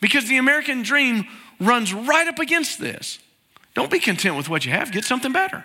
because 0.00 0.28
the 0.28 0.36
American 0.36 0.82
dream 0.82 1.26
runs 1.60 1.92
right 1.92 2.28
up 2.28 2.38
against 2.38 2.78
this. 2.78 3.18
Don't 3.74 3.90
be 3.90 3.98
content 3.98 4.36
with 4.36 4.48
what 4.48 4.64
you 4.64 4.70
have, 4.70 4.92
get 4.92 5.04
something 5.04 5.32
better. 5.32 5.64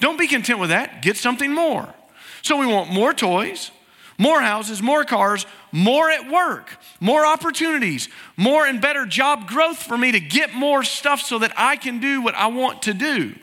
Don't 0.00 0.18
be 0.18 0.26
content 0.26 0.58
with 0.58 0.70
that, 0.70 1.00
get 1.02 1.16
something 1.16 1.52
more. 1.52 1.94
So 2.42 2.56
we 2.56 2.66
want 2.66 2.90
more 2.90 3.12
toys, 3.12 3.70
more 4.18 4.40
houses, 4.40 4.82
more 4.82 5.04
cars, 5.04 5.46
more 5.70 6.10
at 6.10 6.30
work, 6.30 6.76
more 7.00 7.24
opportunities, 7.24 8.08
more 8.36 8.66
and 8.66 8.80
better 8.80 9.06
job 9.06 9.46
growth 9.46 9.80
for 9.80 9.96
me 9.96 10.12
to 10.12 10.20
get 10.20 10.52
more 10.52 10.82
stuff 10.82 11.20
so 11.20 11.38
that 11.38 11.52
I 11.56 11.76
can 11.76 12.00
do 12.00 12.20
what 12.20 12.34
I 12.34 12.48
want 12.48 12.82
to 12.82 12.94
do. 12.94 13.34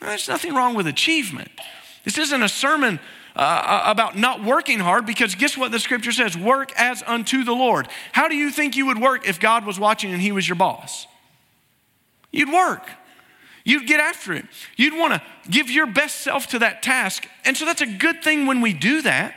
There's 0.00 0.28
nothing 0.28 0.54
wrong 0.54 0.74
with 0.74 0.88
achievement. 0.88 1.50
This 2.04 2.18
isn't 2.18 2.42
a 2.42 2.48
sermon 2.48 2.98
uh, 3.36 3.38
uh, 3.38 3.82
about 3.86 4.18
not 4.18 4.42
working 4.42 4.80
hard 4.80 5.06
because 5.06 5.36
guess 5.36 5.56
what 5.56 5.70
the 5.70 5.78
scripture 5.78 6.12
says? 6.12 6.36
Work 6.36 6.72
as 6.76 7.02
unto 7.06 7.44
the 7.44 7.52
Lord. 7.52 7.88
How 8.10 8.28
do 8.28 8.34
you 8.34 8.50
think 8.50 8.76
you 8.76 8.86
would 8.86 8.98
work 8.98 9.26
if 9.26 9.38
God 9.38 9.64
was 9.64 9.78
watching 9.78 10.12
and 10.12 10.20
He 10.20 10.32
was 10.32 10.46
your 10.48 10.56
boss? 10.56 11.06
You'd 12.32 12.52
work. 12.52 12.90
You'd 13.64 13.86
get 13.86 14.00
after 14.00 14.32
it. 14.32 14.44
You'd 14.76 14.98
want 14.98 15.14
to 15.14 15.22
give 15.48 15.70
your 15.70 15.86
best 15.86 16.16
self 16.16 16.48
to 16.48 16.58
that 16.58 16.82
task. 16.82 17.28
And 17.44 17.56
so 17.56 17.64
that's 17.64 17.80
a 17.80 17.86
good 17.86 18.24
thing 18.24 18.46
when 18.46 18.60
we 18.60 18.72
do 18.72 19.02
that. 19.02 19.34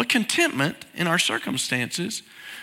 But 0.00 0.08
contentment 0.08 0.86
in 0.94 1.06
our 1.06 1.18
circumstances 1.18 2.22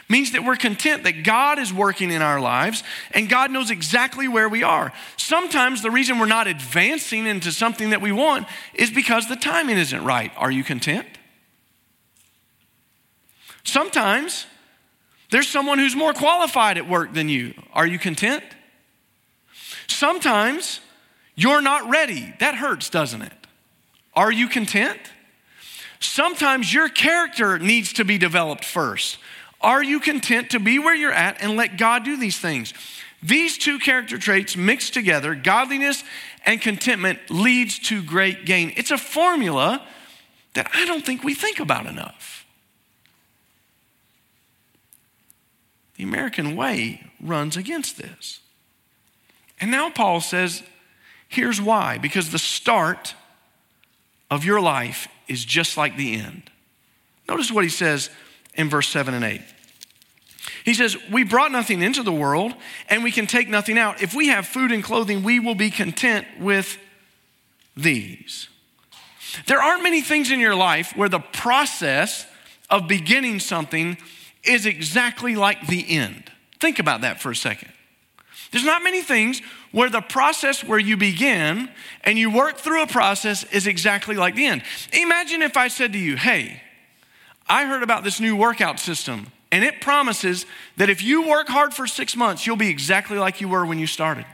means 0.10 0.32
that 0.32 0.44
we're 0.44 0.56
content 0.56 1.04
that 1.04 1.24
God 1.24 1.60
is 1.60 1.72
working 1.72 2.10
in 2.10 2.24
our 2.24 2.42
lives 2.42 2.82
and 3.12 3.30
God 3.30 3.52
knows 3.52 3.70
exactly 3.70 4.28
where 4.28 4.50
we 4.50 4.64
are. 4.64 4.92
Sometimes 5.18 5.84
the 5.84 5.92
reason 5.92 6.18
we're 6.18 6.26
not 6.26 6.48
advancing 6.48 7.28
into 7.28 7.52
something 7.52 7.92
that 7.92 8.02
we 8.02 8.12
want 8.12 8.48
is 8.74 8.90
because 8.90 9.30
the 9.30 9.36
timing 9.36 9.78
isn't 9.78 10.04
right. 10.04 10.32
Are 10.36 10.50
you 10.50 10.64
content? 10.64 11.06
Sometimes 13.64 14.48
there's 15.30 15.48
someone 15.48 15.78
who's 15.78 15.96
more 15.96 16.14
qualified 16.14 16.80
at 16.80 16.90
work 16.90 17.14
than 17.14 17.30
you. 17.30 17.54
Are 17.72 17.86
you 17.86 18.00
content? 18.00 18.44
Sometimes 19.86 20.80
you're 21.36 21.62
not 21.62 21.88
ready. 21.88 22.34
That 22.40 22.56
hurts, 22.56 22.90
doesn't 22.90 23.22
it? 23.22 23.48
Are 24.16 24.32
you 24.32 24.48
content? 24.48 25.00
Sometimes 26.00 26.74
your 26.74 26.90
character 26.90 27.58
needs 27.60 27.94
to 27.94 28.06
be 28.06 28.18
developed 28.18 28.64
first. 28.64 29.18
Are 29.62 29.84
you 29.84 30.00
content 30.00 30.52
to 30.52 30.60
be 30.60 30.80
where 30.80 30.96
you're 30.96 31.12
at 31.12 31.42
and 31.42 31.56
let 31.56 31.78
God 31.78 32.04
do 32.04 32.18
these 32.18 32.38
things? 32.38 32.74
These 33.24 33.58
two 33.58 33.80
character 33.80 34.18
traits 34.18 34.56
mixed 34.56 34.94
together, 34.94 35.34
godliness 35.34 36.04
and 36.46 36.62
contentment, 36.62 37.20
leads 37.30 37.80
to 37.80 38.04
great 38.04 38.46
gain. 38.46 38.74
It's 38.78 38.92
a 38.92 38.98
formula 38.98 39.86
that 40.54 40.70
I 40.74 40.86
don't 40.86 41.06
think 41.06 41.24
we 41.24 41.34
think 41.34 41.60
about 41.60 41.88
enough. 41.88 42.46
The 45.96 46.04
American 46.04 46.56
way 46.56 47.10
runs 47.20 47.58
against 47.58 47.98
this. 47.98 48.40
And 49.60 49.72
now 49.72 49.90
Paul 49.90 50.22
says, 50.22 50.62
here's 51.28 51.60
why 51.60 51.98
because 51.98 52.32
the 52.32 52.40
start 52.40 53.16
of 54.30 54.46
your 54.46 54.62
life 54.62 55.08
is 55.28 55.44
just 55.44 55.78
like 55.78 55.98
the 55.98 56.16
end. 56.16 56.50
Notice 57.28 57.52
what 57.52 57.64
he 57.64 57.70
says 57.70 58.10
in 58.54 58.70
verse 58.70 58.88
7 58.88 59.14
and 59.14 59.24
8. 59.24 59.42
He 60.64 60.74
says, 60.74 60.98
We 61.12 61.24
brought 61.24 61.52
nothing 61.52 61.82
into 61.82 62.04
the 62.04 62.12
world, 62.12 62.54
and 62.90 63.04
we 63.04 63.12
can 63.12 63.28
take 63.28 63.50
nothing 63.50 63.78
out. 63.78 64.02
If 64.02 64.14
we 64.14 64.28
have 64.28 64.48
food 64.48 64.72
and 64.72 64.84
clothing, 64.84 65.24
we 65.24 65.40
will 65.40 65.56
be 65.56 65.70
content 65.70 66.26
with 66.40 66.78
these. 67.76 68.50
There 69.46 69.62
aren't 69.62 69.84
many 69.84 70.02
things 70.02 70.32
in 70.32 70.40
your 70.40 70.56
life 70.56 70.96
where 70.96 71.10
the 71.10 71.20
process 71.20 72.26
of 72.70 72.88
beginning 72.88 73.40
something 73.40 73.98
is 74.44 74.66
exactly 74.66 75.36
like 75.36 75.68
the 75.68 75.90
end. 75.90 76.32
Think 76.60 76.80
about 76.80 77.02
that 77.02 77.22
for 77.22 77.32
a 77.32 77.36
second. 77.36 77.72
There's 78.52 78.64
not 78.64 78.84
many 78.84 79.02
things 79.02 79.42
where 79.72 79.90
the 79.90 80.02
process 80.02 80.64
where 80.64 80.80
you 80.80 80.98
begin 80.98 81.70
and 82.04 82.18
you 82.18 82.32
work 82.32 82.58
through 82.58 82.84
a 82.84 82.88
process 82.88 83.44
is 83.46 83.68
exactly 83.68 84.16
like 84.16 84.36
the 84.36 84.46
end. 84.46 84.64
Imagine 84.94 85.42
if 85.42 85.58
I 85.58 85.68
said 85.68 85.94
to 85.94 86.00
you, 86.00 86.16
hey, 86.16 86.62
I 87.48 87.66
heard 87.66 87.84
about 87.84 88.04
this 88.04 88.20
new 88.20 88.36
workout 88.36 88.80
system, 88.80 89.28
and 89.52 89.64
it 89.64 89.82
promises 89.82 90.46
that 90.78 90.90
if 90.90 91.02
you 91.02 91.28
work 91.28 91.48
hard 91.48 91.74
for 91.74 91.88
six 91.88 92.16
months, 92.16 92.46
you'll 92.46 92.56
be 92.58 92.70
exactly 92.70 93.18
like 93.18 93.42
you 93.42 93.48
were 93.48 93.66
when 93.66 93.80
you 93.80 93.88
started. 93.88 94.26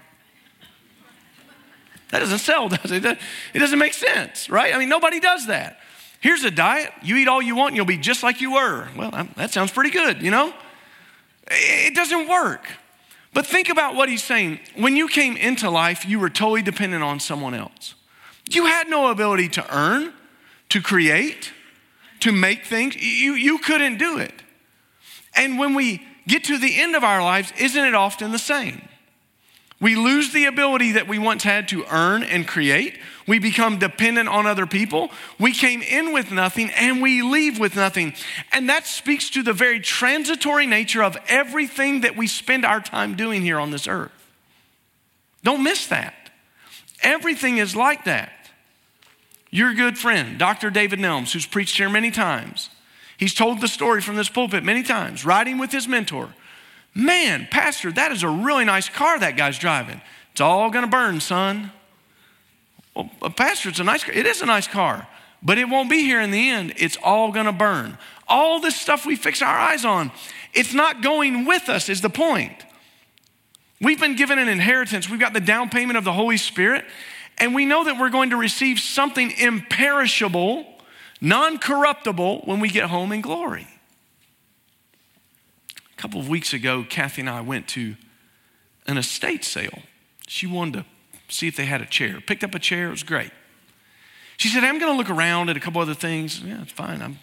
That 2.11 2.19
doesn't 2.19 2.39
sell, 2.39 2.69
does 2.69 2.91
it? 2.91 3.03
It 3.03 3.59
doesn't 3.59 3.79
make 3.79 3.93
sense, 3.93 4.49
right? 4.49 4.73
I 4.73 4.77
mean, 4.77 4.89
nobody 4.89 5.19
does 5.19 5.47
that. 5.47 5.79
Here's 6.19 6.43
a 6.43 6.51
diet. 6.51 6.91
You 7.01 7.17
eat 7.17 7.27
all 7.27 7.41
you 7.41 7.55
want, 7.55 7.71
and 7.71 7.77
you'll 7.77 7.85
be 7.85 7.97
just 7.97 8.21
like 8.23 8.39
you 8.39 8.53
were. 8.53 8.87
Well, 8.95 9.11
that 9.35 9.51
sounds 9.51 9.71
pretty 9.71 9.89
good, 9.89 10.21
you 10.21 10.29
know? 10.31 10.53
It 11.47 11.95
doesn't 11.95 12.27
work. 12.29 12.67
But 13.33 13.47
think 13.47 13.69
about 13.69 13.95
what 13.95 14.09
he's 14.09 14.23
saying. 14.23 14.59
When 14.75 14.95
you 14.95 15.07
came 15.07 15.35
into 15.35 15.69
life, 15.69 16.05
you 16.05 16.19
were 16.19 16.29
totally 16.29 16.61
dependent 16.61 17.03
on 17.03 17.19
someone 17.19 17.53
else. 17.53 17.95
You 18.49 18.65
had 18.65 18.87
no 18.87 19.09
ability 19.09 19.49
to 19.49 19.75
earn, 19.75 20.13
to 20.69 20.81
create, 20.81 21.51
to 22.19 22.31
make 22.31 22.65
things. 22.65 22.95
You, 22.95 23.33
you 23.33 23.57
couldn't 23.57 23.97
do 23.97 24.17
it. 24.19 24.33
And 25.35 25.57
when 25.57 25.73
we 25.73 26.05
get 26.27 26.43
to 26.45 26.57
the 26.57 26.79
end 26.79 26.95
of 26.95 27.03
our 27.03 27.23
lives, 27.23 27.51
isn't 27.59 27.83
it 27.83 27.95
often 27.95 28.31
the 28.31 28.39
same? 28.39 28.81
We 29.79 29.95
lose 29.95 30.31
the 30.31 30.45
ability 30.45 30.93
that 30.93 31.07
we 31.07 31.19
once 31.19 31.43
had 31.43 31.67
to 31.69 31.83
earn 31.91 32.23
and 32.23 32.47
create. 32.47 32.97
We 33.27 33.39
become 33.39 33.79
dependent 33.79 34.29
on 34.29 34.45
other 34.45 34.65
people. 34.65 35.11
We 35.39 35.51
came 35.51 35.81
in 35.81 36.13
with 36.13 36.31
nothing 36.31 36.69
and 36.71 37.01
we 37.01 37.21
leave 37.21 37.59
with 37.59 37.75
nothing. 37.75 38.13
And 38.51 38.69
that 38.69 38.85
speaks 38.85 39.29
to 39.31 39.43
the 39.43 39.53
very 39.53 39.79
transitory 39.79 40.67
nature 40.67 41.03
of 41.03 41.17
everything 41.27 42.01
that 42.01 42.15
we 42.15 42.27
spend 42.27 42.65
our 42.65 42.79
time 42.79 43.15
doing 43.15 43.41
here 43.41 43.59
on 43.59 43.71
this 43.71 43.87
earth. 43.87 44.11
Don't 45.43 45.63
miss 45.63 45.87
that. 45.87 46.13
Everything 47.01 47.57
is 47.57 47.75
like 47.75 48.05
that. 48.05 48.31
Your 49.49 49.73
good 49.73 49.97
friend, 49.97 50.39
Dr. 50.39 50.69
David 50.69 50.99
Nelms, 50.99 51.33
who's 51.33 51.45
preached 51.45 51.77
here 51.77 51.89
many 51.89 52.09
times, 52.09 52.69
he's 53.17 53.33
told 53.33 53.59
the 53.59 53.67
story 53.67 54.01
from 54.01 54.15
this 54.15 54.29
pulpit 54.29 54.63
many 54.63 54.81
times, 54.81 55.25
riding 55.25 55.57
with 55.57 55.71
his 55.71 55.87
mentor 55.87 56.33
Man, 56.95 57.47
Pastor, 57.49 57.91
that 57.91 58.11
is 58.11 58.23
a 58.23 58.29
really 58.29 58.65
nice 58.65 58.87
car 58.87 59.19
that 59.19 59.35
guy's 59.35 59.57
driving. 59.57 60.01
It's 60.31 60.41
all 60.41 60.71
to 60.71 60.87
burn, 60.87 61.19
son. 61.19 61.71
Well, 62.95 63.09
uh, 63.21 63.29
Pastor, 63.29 63.69
it's 63.69 63.79
a 63.79 63.83
nice 63.83 64.03
car. 64.03 64.13
It 64.13 64.25
is 64.25 64.41
a 64.41 64.45
nice 64.45 64.67
car, 64.67 65.07
but 65.41 65.57
it 65.57 65.67
won't 65.67 65.89
be 65.89 66.03
here 66.03 66.21
in 66.21 66.31
the 66.31 66.49
end. 66.49 66.73
It's 66.77 66.97
all 67.03 67.33
to 67.33 67.51
burn. 67.51 67.97
All 68.27 68.59
this 68.59 68.79
stuff 68.79 69.05
we 69.05 69.15
fix 69.15 69.41
our 69.41 69.59
eyes 69.59 69.85
on, 69.85 70.11
it's 70.53 70.73
not 70.73 71.01
going 71.01 71.45
with 71.45 71.69
us, 71.69 71.89
is 71.89 72.01
the 72.01 72.09
point. 72.09 72.65
We've 73.81 73.99
been 73.99 74.15
given 74.15 74.39
an 74.39 74.47
inheritance. 74.47 75.09
We've 75.09 75.19
got 75.19 75.33
the 75.33 75.41
down 75.41 75.69
payment 75.69 75.97
of 75.97 76.03
the 76.03 76.13
Holy 76.13 76.37
Spirit, 76.37 76.85
and 77.37 77.55
we 77.55 77.65
know 77.65 77.83
that 77.83 77.99
we're 77.99 78.11
going 78.11 78.29
to 78.29 78.37
receive 78.37 78.79
something 78.79 79.31
imperishable, 79.31 80.65
non 81.19 81.57
corruptible 81.57 82.41
when 82.45 82.59
we 82.59 82.69
get 82.69 82.89
home 82.89 83.11
in 83.11 83.21
glory. 83.21 83.67
A 86.03 86.05
couple 86.05 86.19
of 86.19 86.27
weeks 86.27 86.51
ago, 86.51 86.85
Kathy 86.89 87.21
and 87.21 87.29
I 87.29 87.39
went 87.39 87.69
to 87.69 87.95
an 88.87 88.97
estate 88.97 89.45
sale. 89.45 89.83
She 90.27 90.45
wanted 90.45 90.83
to 90.83 90.85
see 91.33 91.47
if 91.47 91.55
they 91.55 91.63
had 91.63 91.79
a 91.79 91.85
chair. 91.85 92.19
Picked 92.19 92.43
up 92.43 92.53
a 92.53 92.59
chair, 92.59 92.87
it 92.87 92.91
was 92.91 93.03
great. 93.03 93.31
She 94.35 94.49
said, 94.49 94.65
I'm 94.65 94.79
going 94.79 94.91
to 94.91 94.97
look 94.97 95.09
around 95.09 95.49
at 95.49 95.55
a 95.55 95.61
couple 95.61 95.79
other 95.79 95.93
things. 95.93 96.41
Yeah, 96.41 96.61
it's 96.61 96.73
fine. 96.73 97.01
I'm 97.01 97.19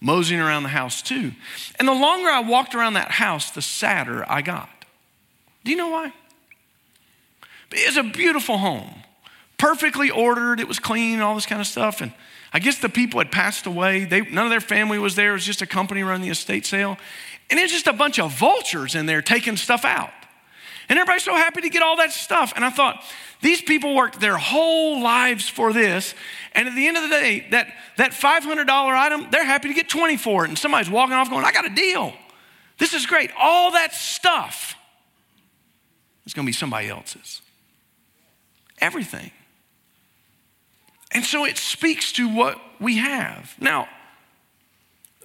moseying 0.00 0.40
around 0.40 0.62
the 0.62 0.70
house 0.70 1.02
too. 1.02 1.32
And 1.78 1.86
the 1.86 1.92
longer 1.92 2.30
I 2.30 2.40
walked 2.40 2.74
around 2.74 2.94
that 2.94 3.10
house, 3.10 3.50
the 3.50 3.60
sadder 3.60 4.24
I 4.26 4.40
got. 4.40 4.70
Do 5.64 5.70
you 5.70 5.76
know 5.76 5.90
why? 5.90 6.14
It's 7.72 7.98
a 7.98 8.02
beautiful 8.02 8.56
home, 8.56 9.02
perfectly 9.58 10.08
ordered. 10.08 10.60
It 10.60 10.66
was 10.66 10.78
clean, 10.78 11.20
all 11.20 11.34
this 11.34 11.44
kind 11.44 11.60
of 11.60 11.66
stuff. 11.66 12.00
And 12.00 12.14
I 12.52 12.58
guess 12.60 12.78
the 12.78 12.88
people 12.88 13.20
had 13.20 13.30
passed 13.30 13.66
away. 13.66 14.04
They, 14.04 14.22
none 14.22 14.44
of 14.44 14.50
their 14.50 14.60
family 14.60 14.98
was 14.98 15.14
there. 15.14 15.30
It 15.30 15.34
was 15.34 15.44
just 15.44 15.62
a 15.62 15.66
company 15.66 16.02
running 16.02 16.22
the 16.22 16.30
estate 16.30 16.64
sale. 16.64 16.96
And 17.50 17.58
it's 17.58 17.72
just 17.72 17.86
a 17.86 17.92
bunch 17.92 18.18
of 18.18 18.32
vultures 18.32 18.94
in 18.94 19.06
there 19.06 19.22
taking 19.22 19.56
stuff 19.56 19.84
out. 19.84 20.10
And 20.88 20.98
everybody's 20.98 21.24
so 21.24 21.34
happy 21.34 21.60
to 21.60 21.68
get 21.68 21.82
all 21.82 21.96
that 21.98 22.12
stuff. 22.12 22.54
And 22.56 22.64
I 22.64 22.70
thought, 22.70 23.02
these 23.40 23.60
people 23.60 23.94
worked 23.94 24.20
their 24.20 24.36
whole 24.36 25.02
lives 25.02 25.48
for 25.48 25.72
this. 25.72 26.14
And 26.52 26.68
at 26.68 26.74
the 26.74 26.88
end 26.88 26.96
of 26.96 27.04
the 27.04 27.08
day, 27.10 27.46
that, 27.50 27.72
that 27.96 28.12
$500 28.12 28.68
item, 28.68 29.28
they're 29.30 29.44
happy 29.44 29.68
to 29.68 29.74
get 29.74 29.88
20 29.88 30.16
for 30.16 30.44
it. 30.44 30.48
And 30.48 30.58
somebody's 30.58 30.90
walking 30.90 31.14
off 31.14 31.30
going, 31.30 31.44
I 31.44 31.52
got 31.52 31.66
a 31.66 31.74
deal. 31.74 32.14
This 32.78 32.94
is 32.94 33.06
great. 33.06 33.30
All 33.38 33.72
that 33.72 33.92
stuff 33.92 34.74
is 36.24 36.34
going 36.34 36.46
to 36.46 36.48
be 36.48 36.54
somebody 36.54 36.88
else's. 36.88 37.42
Everything. 38.80 39.30
And 41.12 41.24
so 41.24 41.44
it 41.44 41.56
speaks 41.56 42.12
to 42.12 42.28
what 42.28 42.60
we 42.80 42.98
have. 42.98 43.54
Now, 43.58 43.88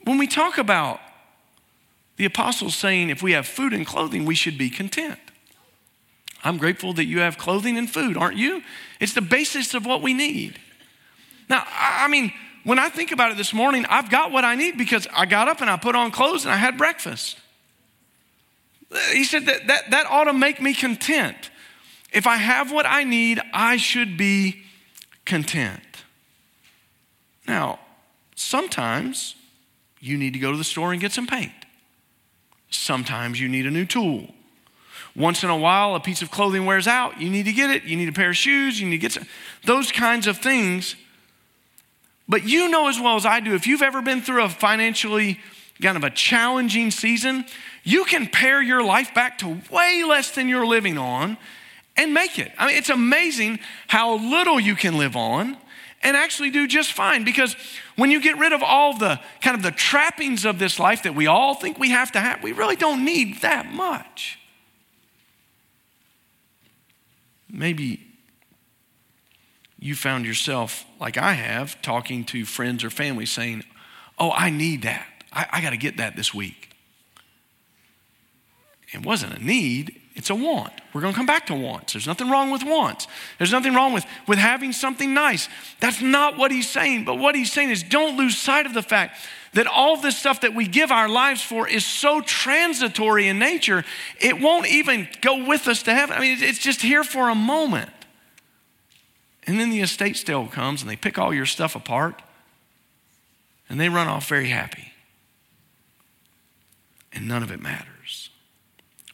when 0.03 0.17
we 0.17 0.27
talk 0.27 0.57
about 0.57 0.99
the 2.17 2.25
apostles 2.25 2.75
saying 2.75 3.09
if 3.09 3.21
we 3.21 3.33
have 3.33 3.47
food 3.47 3.73
and 3.73 3.85
clothing, 3.85 4.25
we 4.25 4.35
should 4.35 4.57
be 4.57 4.69
content. 4.69 5.19
I'm 6.43 6.57
grateful 6.57 6.93
that 6.93 7.05
you 7.05 7.19
have 7.19 7.37
clothing 7.37 7.77
and 7.77 7.89
food, 7.89 8.17
aren't 8.17 8.37
you? 8.37 8.61
It's 8.99 9.13
the 9.13 9.21
basis 9.21 9.73
of 9.73 9.85
what 9.85 10.01
we 10.01 10.13
need. 10.13 10.59
Now, 11.49 11.65
I 11.67 12.07
mean, 12.07 12.33
when 12.63 12.79
I 12.79 12.89
think 12.89 13.11
about 13.11 13.31
it 13.31 13.37
this 13.37 13.53
morning, 13.53 13.85
I've 13.89 14.09
got 14.09 14.31
what 14.31 14.45
I 14.45 14.55
need 14.55 14.77
because 14.77 15.07
I 15.13 15.25
got 15.25 15.47
up 15.47 15.61
and 15.61 15.69
I 15.69 15.77
put 15.77 15.95
on 15.95 16.11
clothes 16.11 16.45
and 16.45 16.53
I 16.53 16.57
had 16.57 16.77
breakfast. 16.77 17.37
He 19.11 19.23
said 19.23 19.45
that 19.47 19.67
that, 19.67 19.91
that 19.91 20.05
ought 20.07 20.25
to 20.25 20.33
make 20.33 20.61
me 20.61 20.73
content. 20.73 21.49
If 22.11 22.27
I 22.27 22.37
have 22.37 22.71
what 22.71 22.85
I 22.85 23.03
need, 23.03 23.41
I 23.53 23.77
should 23.77 24.17
be 24.17 24.63
content. 25.25 26.03
Now, 27.47 27.79
sometimes 28.35 29.35
you 29.99 30.17
need 30.17 30.33
to 30.33 30.39
go 30.39 30.51
to 30.51 30.57
the 30.57 30.63
store 30.63 30.91
and 30.91 31.01
get 31.01 31.11
some 31.11 31.27
paint. 31.27 31.51
Sometimes 32.69 33.39
you 33.39 33.47
need 33.47 33.65
a 33.65 33.71
new 33.71 33.85
tool. 33.85 34.27
Once 35.15 35.43
in 35.43 35.49
a 35.49 35.57
while, 35.57 35.95
a 35.95 35.99
piece 35.99 36.21
of 36.21 36.31
clothing 36.31 36.65
wears 36.65 36.87
out, 36.87 37.21
you 37.21 37.29
need 37.29 37.45
to 37.45 37.53
get 37.53 37.69
it. 37.69 37.83
You 37.83 37.95
need 37.95 38.09
a 38.09 38.13
pair 38.13 38.29
of 38.29 38.37
shoes, 38.37 38.79
you 38.79 38.87
need 38.87 38.97
to 38.97 39.01
get 39.01 39.11
some, 39.11 39.27
those 39.63 39.91
kinds 39.91 40.27
of 40.27 40.39
things. 40.39 40.95
But 42.27 42.45
you 42.45 42.69
know 42.69 42.87
as 42.87 42.99
well 42.99 43.15
as 43.15 43.25
I 43.25 43.39
do, 43.39 43.53
if 43.53 43.67
you've 43.67 43.81
ever 43.81 44.01
been 44.01 44.21
through 44.21 44.43
a 44.43 44.49
financially 44.49 45.39
kind 45.81 45.97
of 45.97 46.03
a 46.03 46.09
challenging 46.09 46.89
season, 46.89 47.45
you 47.83 48.05
can 48.05 48.27
pare 48.27 48.61
your 48.61 48.83
life 48.83 49.13
back 49.13 49.37
to 49.39 49.59
way 49.69 50.03
less 50.07 50.31
than 50.31 50.47
you're 50.47 50.65
living 50.65 50.97
on 50.97 51.37
and 51.95 52.13
make 52.13 52.39
it. 52.39 52.51
I 52.57 52.67
mean, 52.67 52.77
it's 52.77 52.89
amazing 52.89 53.59
how 53.87 54.15
little 54.15 54.59
you 54.59 54.75
can 54.75 54.97
live 54.97 55.15
on 55.15 55.57
and 56.01 56.17
actually 56.17 56.49
do 56.49 56.67
just 56.67 56.91
fine 56.91 57.23
because 57.23 57.55
when 57.95 58.11
you 58.11 58.21
get 58.21 58.37
rid 58.37 58.51
of 58.51 58.61
all 58.61 58.97
the 58.97 59.19
kind 59.41 59.55
of 59.55 59.63
the 59.63 59.71
trappings 59.71 60.45
of 60.45 60.59
this 60.59 60.79
life 60.79 61.03
that 61.03 61.15
we 61.15 61.27
all 61.27 61.55
think 61.55 61.79
we 61.79 61.89
have 61.91 62.11
to 62.11 62.19
have, 62.19 62.43
we 62.43 62.51
really 62.51 62.75
don't 62.75 63.05
need 63.05 63.41
that 63.41 63.71
much. 63.71 64.39
Maybe 67.49 68.05
you 69.79 69.95
found 69.95 70.25
yourself, 70.25 70.85
like 70.99 71.17
I 71.17 71.33
have, 71.33 71.81
talking 71.81 72.23
to 72.25 72.45
friends 72.45 72.83
or 72.83 72.89
family 72.89 73.25
saying, 73.25 73.63
Oh, 74.19 74.31
I 74.31 74.49
need 74.51 74.83
that. 74.83 75.07
I, 75.31 75.47
I 75.53 75.61
got 75.61 75.71
to 75.71 75.77
get 75.77 75.97
that 75.97 76.15
this 76.15 76.33
week. 76.33 76.69
It 78.93 79.03
wasn't 79.03 79.33
a 79.33 79.43
need, 79.43 79.99
it's 80.15 80.29
a 80.29 80.35
want. 80.35 80.73
We're 80.93 81.01
going 81.01 81.13
to 81.13 81.17
come 81.17 81.25
back 81.25 81.47
to 81.47 81.55
wants. 81.55 81.93
There's 81.93 82.05
nothing 82.05 82.29
wrong 82.29 82.51
with 82.51 82.63
wants. 82.63 83.07
There's 83.39 83.51
nothing 83.51 83.73
wrong 83.73 83.93
with, 83.93 84.05
with 84.27 84.37
having 84.37 84.71
something 84.71 85.13
nice. 85.13 85.49
That's 85.79 86.01
not 86.01 86.37
what 86.37 86.51
he's 86.51 86.69
saying. 86.69 87.05
But 87.05 87.15
what 87.15 87.33
he's 87.35 87.51
saying 87.51 87.71
is 87.71 87.81
don't 87.81 88.15
lose 88.15 88.37
sight 88.37 88.67
of 88.67 88.75
the 88.75 88.83
fact 88.83 89.17
that 89.53 89.65
all 89.65 89.97
this 89.97 90.17
stuff 90.17 90.41
that 90.41 90.53
we 90.53 90.67
give 90.67 90.91
our 90.91 91.09
lives 91.09 91.41
for 91.41 91.67
is 91.67 91.85
so 91.85 92.21
transitory 92.21 93.27
in 93.27 93.39
nature, 93.39 93.83
it 94.19 94.39
won't 94.39 94.67
even 94.67 95.07
go 95.21 95.47
with 95.47 95.67
us 95.67 95.81
to 95.83 95.93
heaven. 95.93 96.15
I 96.15 96.19
mean, 96.19 96.37
it's 96.41 96.59
just 96.59 96.81
here 96.81 97.03
for 97.03 97.29
a 97.29 97.35
moment. 97.35 97.91
And 99.45 99.59
then 99.59 99.71
the 99.71 99.81
estate 99.81 100.15
sale 100.17 100.47
comes 100.47 100.81
and 100.81 100.89
they 100.89 100.95
pick 100.95 101.17
all 101.17 101.33
your 101.33 101.45
stuff 101.45 101.75
apart 101.75 102.21
and 103.67 103.79
they 103.79 103.89
run 103.89 104.07
off 104.07 104.27
very 104.27 104.49
happy. 104.49 104.93
And 107.11 107.27
none 107.27 107.43
of 107.43 107.51
it 107.51 107.61
matters. 107.61 107.92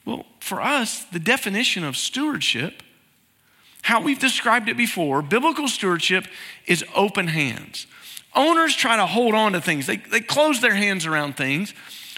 Well, 0.10 0.26
for 0.39 0.60
us, 0.60 1.04
the 1.06 1.19
definition 1.19 1.84
of 1.84 1.95
stewardship, 1.95 2.82
how 3.84 4.02
we've 4.02 4.17
described 4.17 4.67
it 4.67 4.76
before, 4.76 5.22
biblical 5.22 5.67
stewardship 5.67 6.26
is 6.65 6.84
open 6.95 7.28
hands. 7.28 7.86
Owners 8.36 8.76
try 8.76 8.95
to 8.95 9.06
hold 9.06 9.36
on 9.36 9.52
to 9.52 9.62
things, 9.62 9.86
they, 9.86 9.98
they 9.98 10.19
close 10.19 10.62
their 10.62 10.74
hands 10.74 11.06
around 11.06 11.38
things. 11.38 11.76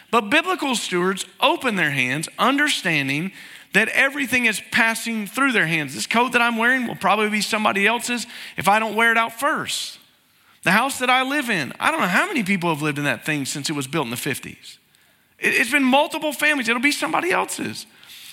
But 0.10 0.30
biblical 0.30 0.76
stewards 0.76 1.26
open 1.42 1.76
their 1.76 1.92
hands, 1.92 2.30
understanding 2.40 3.34
that 3.74 3.90
everything 3.90 4.46
is 4.46 4.62
passing 4.72 5.28
through 5.28 5.52
their 5.52 5.68
hands. 5.68 5.94
This 5.94 6.08
coat 6.08 6.32
that 6.32 6.42
I'm 6.42 6.58
wearing 6.58 6.88
will 6.88 6.96
probably 6.96 7.30
be 7.30 7.42
somebody 7.42 7.88
else's 7.88 8.26
if 8.58 8.70
I 8.70 8.80
don't 8.80 8.96
wear 8.96 9.12
it 9.12 9.18
out 9.18 9.38
first. 9.38 10.00
The 10.64 10.72
house 10.72 11.00
that 11.00 11.10
I 11.10 11.24
live 11.24 11.50
in, 11.50 11.74
I 11.80 11.92
don't 11.92 12.00
know 12.00 12.08
how 12.08 12.28
many 12.28 12.44
people 12.44 12.70
have 12.70 12.82
lived 12.82 13.00
in 13.00 13.06
that 13.06 13.26
thing 13.26 13.46
since 13.46 13.70
it 13.70 13.74
was 13.74 13.88
built 13.88 14.06
in 14.06 14.12
the 14.12 14.18
50s. 14.18 14.78
It's 15.42 15.72
been 15.72 15.84
multiple 15.84 16.32
families, 16.32 16.70
it'll 16.70 16.82
be 16.82 16.92
somebody 16.92 17.32
else's. 17.32 17.86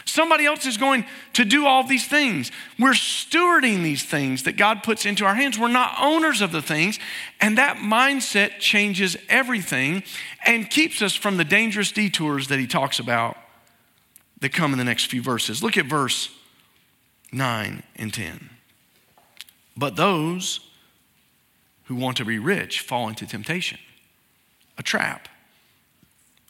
Somebody 0.04 0.46
else 0.46 0.64
is 0.64 0.78
going 0.78 1.04
to 1.34 1.44
do 1.44 1.66
all 1.66 1.84
these 1.84 2.06
things. 2.06 2.50
We're 2.78 2.92
stewarding 2.92 3.82
these 3.82 4.02
things 4.02 4.44
that 4.44 4.56
God 4.56 4.82
puts 4.82 5.04
into 5.04 5.26
our 5.26 5.34
hands. 5.34 5.58
We're 5.58 5.68
not 5.68 5.96
owners 6.00 6.40
of 6.40 6.50
the 6.50 6.62
things. 6.62 6.98
And 7.42 7.58
that 7.58 7.76
mindset 7.76 8.58
changes 8.58 9.18
everything 9.28 10.02
and 10.46 10.70
keeps 10.70 11.02
us 11.02 11.14
from 11.14 11.36
the 11.36 11.44
dangerous 11.44 11.92
detours 11.92 12.48
that 12.48 12.58
he 12.58 12.66
talks 12.66 12.98
about 12.98 13.36
that 14.40 14.50
come 14.50 14.72
in 14.72 14.78
the 14.78 14.84
next 14.84 15.06
few 15.06 15.20
verses. 15.20 15.62
Look 15.62 15.76
at 15.76 15.84
verse 15.84 16.30
9 17.30 17.82
and 17.96 18.14
10. 18.14 18.48
But 19.76 19.96
those 19.96 20.60
who 21.84 21.96
want 21.96 22.16
to 22.16 22.24
be 22.24 22.38
rich 22.38 22.80
fall 22.80 23.08
into 23.08 23.26
temptation, 23.26 23.78
a 24.78 24.82
trap, 24.82 25.28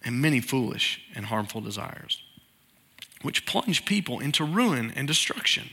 and 0.04 0.20
many 0.20 0.40
foolish 0.40 1.00
and 1.14 1.26
harmful 1.26 1.60
desires 1.60 2.22
which 3.22 3.46
plunge 3.46 3.84
people 3.84 4.20
into 4.20 4.44
ruin 4.44 4.92
and 4.94 5.08
destruction. 5.08 5.70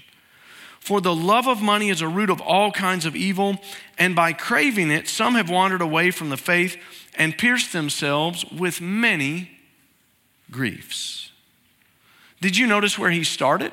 For 0.79 1.01
the 1.01 1.15
love 1.15 1.47
of 1.47 1.61
money 1.61 1.89
is 1.89 2.01
a 2.01 2.07
root 2.07 2.29
of 2.29 2.41
all 2.41 2.71
kinds 2.71 3.05
of 3.05 3.15
evil, 3.15 3.57
and 3.97 4.15
by 4.15 4.33
craving 4.33 4.91
it, 4.91 5.07
some 5.07 5.35
have 5.35 5.49
wandered 5.49 5.81
away 5.81 6.11
from 6.11 6.29
the 6.29 6.37
faith 6.37 6.77
and 7.15 7.37
pierced 7.37 7.73
themselves 7.73 8.45
with 8.45 8.81
many 8.81 9.51
griefs. 10.51 11.31
Did 12.41 12.57
you 12.57 12.67
notice 12.67 12.99
where 12.99 13.09
he 13.09 13.23
started? 13.23 13.71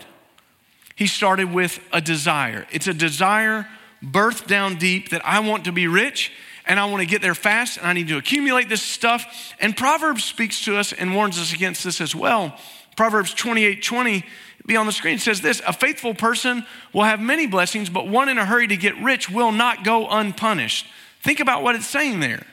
He 0.96 1.06
started 1.06 1.52
with 1.52 1.80
a 1.92 2.00
desire. 2.00 2.66
It's 2.70 2.86
a 2.86 2.94
desire 2.94 3.66
birthed 4.02 4.46
down 4.46 4.76
deep 4.76 5.10
that 5.10 5.24
I 5.24 5.40
want 5.40 5.64
to 5.66 5.72
be 5.72 5.86
rich 5.86 6.32
and 6.66 6.79
I 6.79 6.85
want 6.87 7.01
to 7.01 7.07
get 7.07 7.22
there 7.22 7.35
fast 7.35 7.79
and 7.79 7.87
I 7.87 7.92
need 7.92 8.09
to 8.09 8.16
accumulate 8.16 8.68
this 8.68 8.83
stuff. 8.83 9.55
And 9.61 9.77
Proverbs 9.77 10.25
speaks 10.25 10.64
to 10.64 10.77
us 10.77 10.92
and 10.92 11.14
warns 11.14 11.38
us 11.38 11.53
against 11.53 11.85
this 11.85 12.01
as 12.01 12.14
well. 12.14 12.57
Proverbs 12.96 13.35
28 13.35 13.83
20, 13.83 14.25
be 14.66 14.77
on 14.77 14.87
the 14.87 14.92
screen, 14.92 15.18
says 15.18 15.40
this 15.40 15.61
A 15.66 15.72
faithful 15.72 16.14
person 16.14 16.64
will 16.92 17.05
have 17.05 17.20
many 17.20 17.46
blessings, 17.46 17.90
but 17.90 18.07
one 18.07 18.29
in 18.29 18.38
a 18.38 18.44
hurry 18.44 18.66
to 18.68 18.77
get 18.77 18.96
rich 18.98 19.31
will 19.31 19.53
not 19.53 19.85
go 19.85 20.09
unpunished. 20.09 20.87
Think 21.22 21.40
about 21.40 21.62
what 21.62 21.75
it's 21.75 21.87
saying 21.87 22.20
there. 22.20 22.46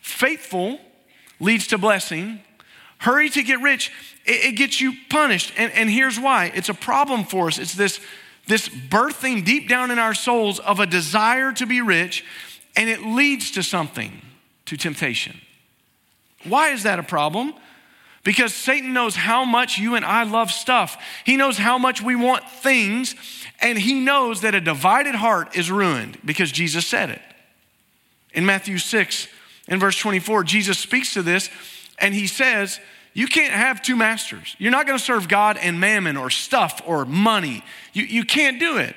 Faithful 0.00 0.80
leads 1.40 1.66
to 1.68 1.78
blessing, 1.78 2.40
hurry 2.98 3.28
to 3.30 3.42
get 3.42 3.60
rich, 3.60 3.90
it, 4.24 4.52
it 4.52 4.52
gets 4.52 4.80
you 4.80 4.94
punished. 5.08 5.52
And, 5.56 5.72
and 5.72 5.88
here's 5.88 6.18
why 6.18 6.52
it's 6.54 6.68
a 6.68 6.74
problem 6.74 7.24
for 7.24 7.48
us. 7.48 7.58
It's 7.58 7.74
this, 7.74 8.00
this 8.46 8.68
birthing 8.68 9.44
deep 9.44 9.68
down 9.68 9.90
in 9.90 9.98
our 9.98 10.14
souls 10.14 10.58
of 10.58 10.80
a 10.80 10.86
desire 10.86 11.52
to 11.52 11.66
be 11.66 11.80
rich, 11.80 12.24
and 12.76 12.88
it 12.88 13.02
leads 13.02 13.52
to 13.52 13.62
something, 13.62 14.20
to 14.66 14.76
temptation. 14.76 15.40
Why 16.44 16.70
is 16.70 16.82
that 16.82 16.98
a 16.98 17.02
problem? 17.02 17.54
Because 18.22 18.54
Satan 18.54 18.92
knows 18.92 19.14
how 19.14 19.44
much 19.44 19.78
you 19.78 19.94
and 19.94 20.04
I 20.04 20.24
love 20.24 20.50
stuff. 20.50 20.96
He 21.24 21.36
knows 21.36 21.58
how 21.58 21.76
much 21.76 22.00
we 22.00 22.16
want 22.16 22.48
things, 22.48 23.14
and 23.60 23.78
he 23.78 24.00
knows 24.00 24.40
that 24.40 24.54
a 24.54 24.60
divided 24.60 25.14
heart 25.14 25.56
is 25.56 25.70
ruined 25.70 26.18
because 26.24 26.50
Jesus 26.50 26.86
said 26.86 27.10
it. 27.10 27.22
In 28.32 28.46
Matthew 28.46 28.78
6, 28.78 29.28
in 29.68 29.78
verse 29.78 29.98
24, 29.98 30.44
Jesus 30.44 30.78
speaks 30.78 31.14
to 31.14 31.22
this, 31.22 31.50
and 31.98 32.14
he 32.14 32.26
says, 32.26 32.80
You 33.12 33.26
can't 33.26 33.52
have 33.52 33.82
two 33.82 33.94
masters. 33.94 34.56
You're 34.58 34.72
not 34.72 34.86
going 34.86 34.98
to 34.98 35.04
serve 35.04 35.28
God 35.28 35.58
and 35.58 35.78
mammon 35.78 36.16
or 36.16 36.30
stuff 36.30 36.80
or 36.86 37.04
money. 37.04 37.62
You, 37.92 38.04
you 38.04 38.24
can't 38.24 38.58
do 38.58 38.78
it. 38.78 38.96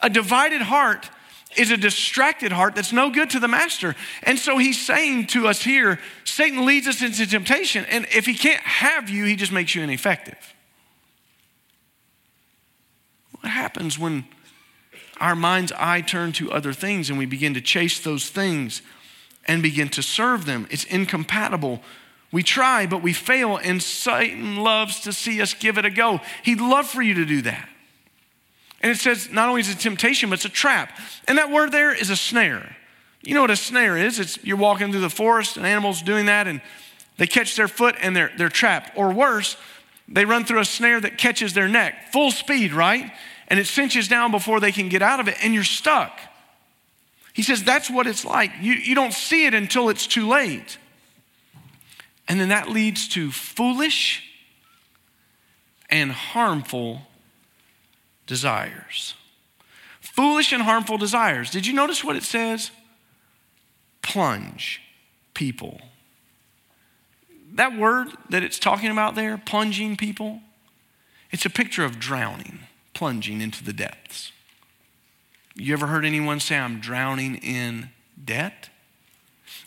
A 0.00 0.10
divided 0.10 0.62
heart 0.62 1.08
is 1.56 1.70
a 1.70 1.76
distracted 1.76 2.52
heart 2.52 2.74
that's 2.74 2.92
no 2.92 3.10
good 3.10 3.30
to 3.30 3.40
the 3.40 3.48
master. 3.48 3.94
And 4.22 4.38
so 4.38 4.58
he's 4.58 4.80
saying 4.80 5.26
to 5.28 5.48
us 5.48 5.62
here 5.62 5.98
Satan 6.24 6.64
leads 6.64 6.86
us 6.86 7.02
into 7.02 7.26
temptation, 7.26 7.84
and 7.86 8.06
if 8.14 8.26
he 8.26 8.34
can't 8.34 8.62
have 8.62 9.10
you, 9.10 9.24
he 9.24 9.36
just 9.36 9.52
makes 9.52 9.74
you 9.74 9.82
ineffective. 9.82 10.54
What 13.40 13.50
happens 13.50 13.98
when 13.98 14.24
our 15.20 15.34
mind's 15.34 15.72
eye 15.72 16.00
turn 16.00 16.32
to 16.32 16.52
other 16.52 16.72
things 16.72 17.10
and 17.10 17.18
we 17.18 17.26
begin 17.26 17.54
to 17.54 17.60
chase 17.60 18.00
those 18.00 18.28
things 18.28 18.82
and 19.46 19.62
begin 19.62 19.88
to 19.90 20.02
serve 20.02 20.46
them? 20.46 20.66
It's 20.70 20.84
incompatible. 20.84 21.82
We 22.30 22.42
try, 22.42 22.86
but 22.86 23.02
we 23.02 23.12
fail, 23.12 23.58
and 23.58 23.82
Satan 23.82 24.56
loves 24.56 25.00
to 25.00 25.12
see 25.12 25.42
us 25.42 25.52
give 25.52 25.76
it 25.76 25.84
a 25.84 25.90
go. 25.90 26.20
He'd 26.42 26.60
love 26.60 26.86
for 26.86 27.02
you 27.02 27.14
to 27.14 27.26
do 27.26 27.42
that. 27.42 27.68
And 28.82 28.90
it 28.90 28.98
says 28.98 29.30
not 29.30 29.48
only 29.48 29.60
is 29.60 29.70
it 29.70 29.78
temptation, 29.78 30.28
but 30.28 30.34
it's 30.34 30.44
a 30.44 30.48
trap. 30.48 30.98
And 31.28 31.38
that 31.38 31.50
word 31.50 31.72
there 31.72 31.94
is 31.94 32.10
a 32.10 32.16
snare. 32.16 32.76
You 33.22 33.34
know 33.34 33.40
what 33.40 33.50
a 33.50 33.56
snare 33.56 33.96
is? 33.96 34.18
It's 34.18 34.42
you're 34.44 34.56
walking 34.56 34.90
through 34.90 35.00
the 35.00 35.10
forest, 35.10 35.56
and 35.56 35.64
animals 35.64 36.02
doing 36.02 36.26
that, 36.26 36.48
and 36.48 36.60
they 37.16 37.26
catch 37.28 37.54
their 37.54 37.68
foot 37.68 37.94
and 38.00 38.16
they're, 38.16 38.32
they're 38.36 38.48
trapped. 38.48 38.96
Or 38.96 39.12
worse, 39.12 39.56
they 40.08 40.24
run 40.24 40.44
through 40.44 40.60
a 40.60 40.64
snare 40.64 41.00
that 41.00 41.18
catches 41.18 41.54
their 41.54 41.68
neck, 41.68 42.12
full 42.12 42.32
speed, 42.32 42.72
right? 42.72 43.12
And 43.48 43.60
it 43.60 43.66
cinches 43.66 44.08
down 44.08 44.32
before 44.32 44.58
they 44.58 44.72
can 44.72 44.88
get 44.88 45.02
out 45.02 45.20
of 45.20 45.28
it, 45.28 45.36
and 45.42 45.54
you're 45.54 45.62
stuck. 45.62 46.18
He 47.32 47.42
says 47.42 47.62
that's 47.62 47.88
what 47.88 48.06
it's 48.06 48.24
like. 48.24 48.50
You, 48.60 48.72
you 48.72 48.94
don't 48.94 49.14
see 49.14 49.46
it 49.46 49.54
until 49.54 49.88
it's 49.88 50.06
too 50.06 50.28
late. 50.28 50.78
And 52.28 52.40
then 52.40 52.48
that 52.48 52.68
leads 52.68 53.08
to 53.08 53.30
foolish 53.30 54.24
and 55.90 56.10
harmful 56.10 57.02
desires. 58.32 59.12
Foolish 60.00 60.54
and 60.54 60.62
harmful 60.62 60.96
desires. 60.96 61.50
Did 61.50 61.66
you 61.66 61.74
notice 61.74 62.02
what 62.02 62.16
it 62.16 62.22
says? 62.22 62.70
Plunge 64.00 64.80
people. 65.34 65.82
That 67.52 67.76
word 67.76 68.08
that 68.30 68.42
it's 68.42 68.58
talking 68.58 68.90
about 68.90 69.16
there, 69.16 69.36
plunging 69.36 69.98
people, 69.98 70.40
it's 71.30 71.44
a 71.44 71.50
picture 71.50 71.84
of 71.84 71.98
drowning, 71.98 72.60
plunging 72.94 73.42
into 73.42 73.62
the 73.62 73.74
depths. 73.74 74.32
You 75.54 75.74
ever 75.74 75.88
heard 75.88 76.06
anyone 76.06 76.40
say, 76.40 76.56
I'm 76.56 76.80
drowning 76.80 77.34
in 77.34 77.90
debt? 78.24 78.70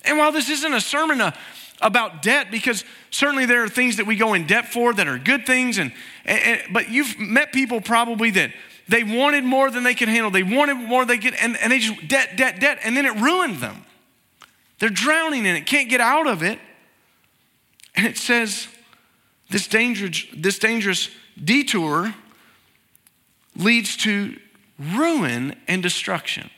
And 0.04 0.18
while 0.18 0.32
this 0.32 0.50
isn't 0.50 0.74
a 0.74 0.82
sermon 0.82 1.22
uh, 1.22 1.34
about 1.82 2.22
debt, 2.22 2.52
because 2.52 2.84
certainly 3.12 3.46
there 3.46 3.64
are 3.64 3.70
things 3.70 3.98
that 3.98 4.06
we 4.06 4.16
go 4.16 4.34
in 4.34 4.48
debt 4.48 4.72
for 4.72 4.94
that 4.94 5.08
are 5.08 5.18
good 5.18 5.46
things, 5.46 5.78
and, 5.78 5.92
and, 6.24 6.40
and 6.40 6.74
but 6.74 6.90
you've 6.90 7.20
met 7.20 7.52
people 7.52 7.82
probably 7.82 8.32
that 8.32 8.52
they 8.88 9.04
wanted 9.04 9.44
more 9.44 9.72
than 9.72 9.84
they 9.84 9.96
could 9.96 10.08
handle. 10.08 10.32
They 10.32 10.44
wanted 10.44 10.76
more 10.76 11.06
they 11.06 11.18
could, 11.18 11.34
and, 11.36 11.58
and 11.58 11.72
they 11.72 11.80
just 11.80 12.08
debt, 12.08 12.38
debt, 12.38 12.60
debt, 12.60 12.80
and 12.84 12.96
then 12.96 13.06
it 13.06 13.16
ruined 13.16 13.58
them. 13.58 13.84
They're 14.80 14.90
drowning 14.90 15.46
in 15.46 15.56
it, 15.56 15.66
can't 15.66 15.90
get 15.90 16.02
out 16.02 16.28
of 16.28 16.44
it. 16.44 16.60
And 17.96 18.06
it 18.06 18.18
says 18.18 18.68
this 19.50 19.68
dangerous, 19.68 20.26
this 20.36 20.60
dangerous 20.60 21.10
detour 21.42 22.14
leads 23.56 23.96
to 23.98 24.38
ruin 24.78 25.56
and 25.68 25.82
destruction. 25.82 26.50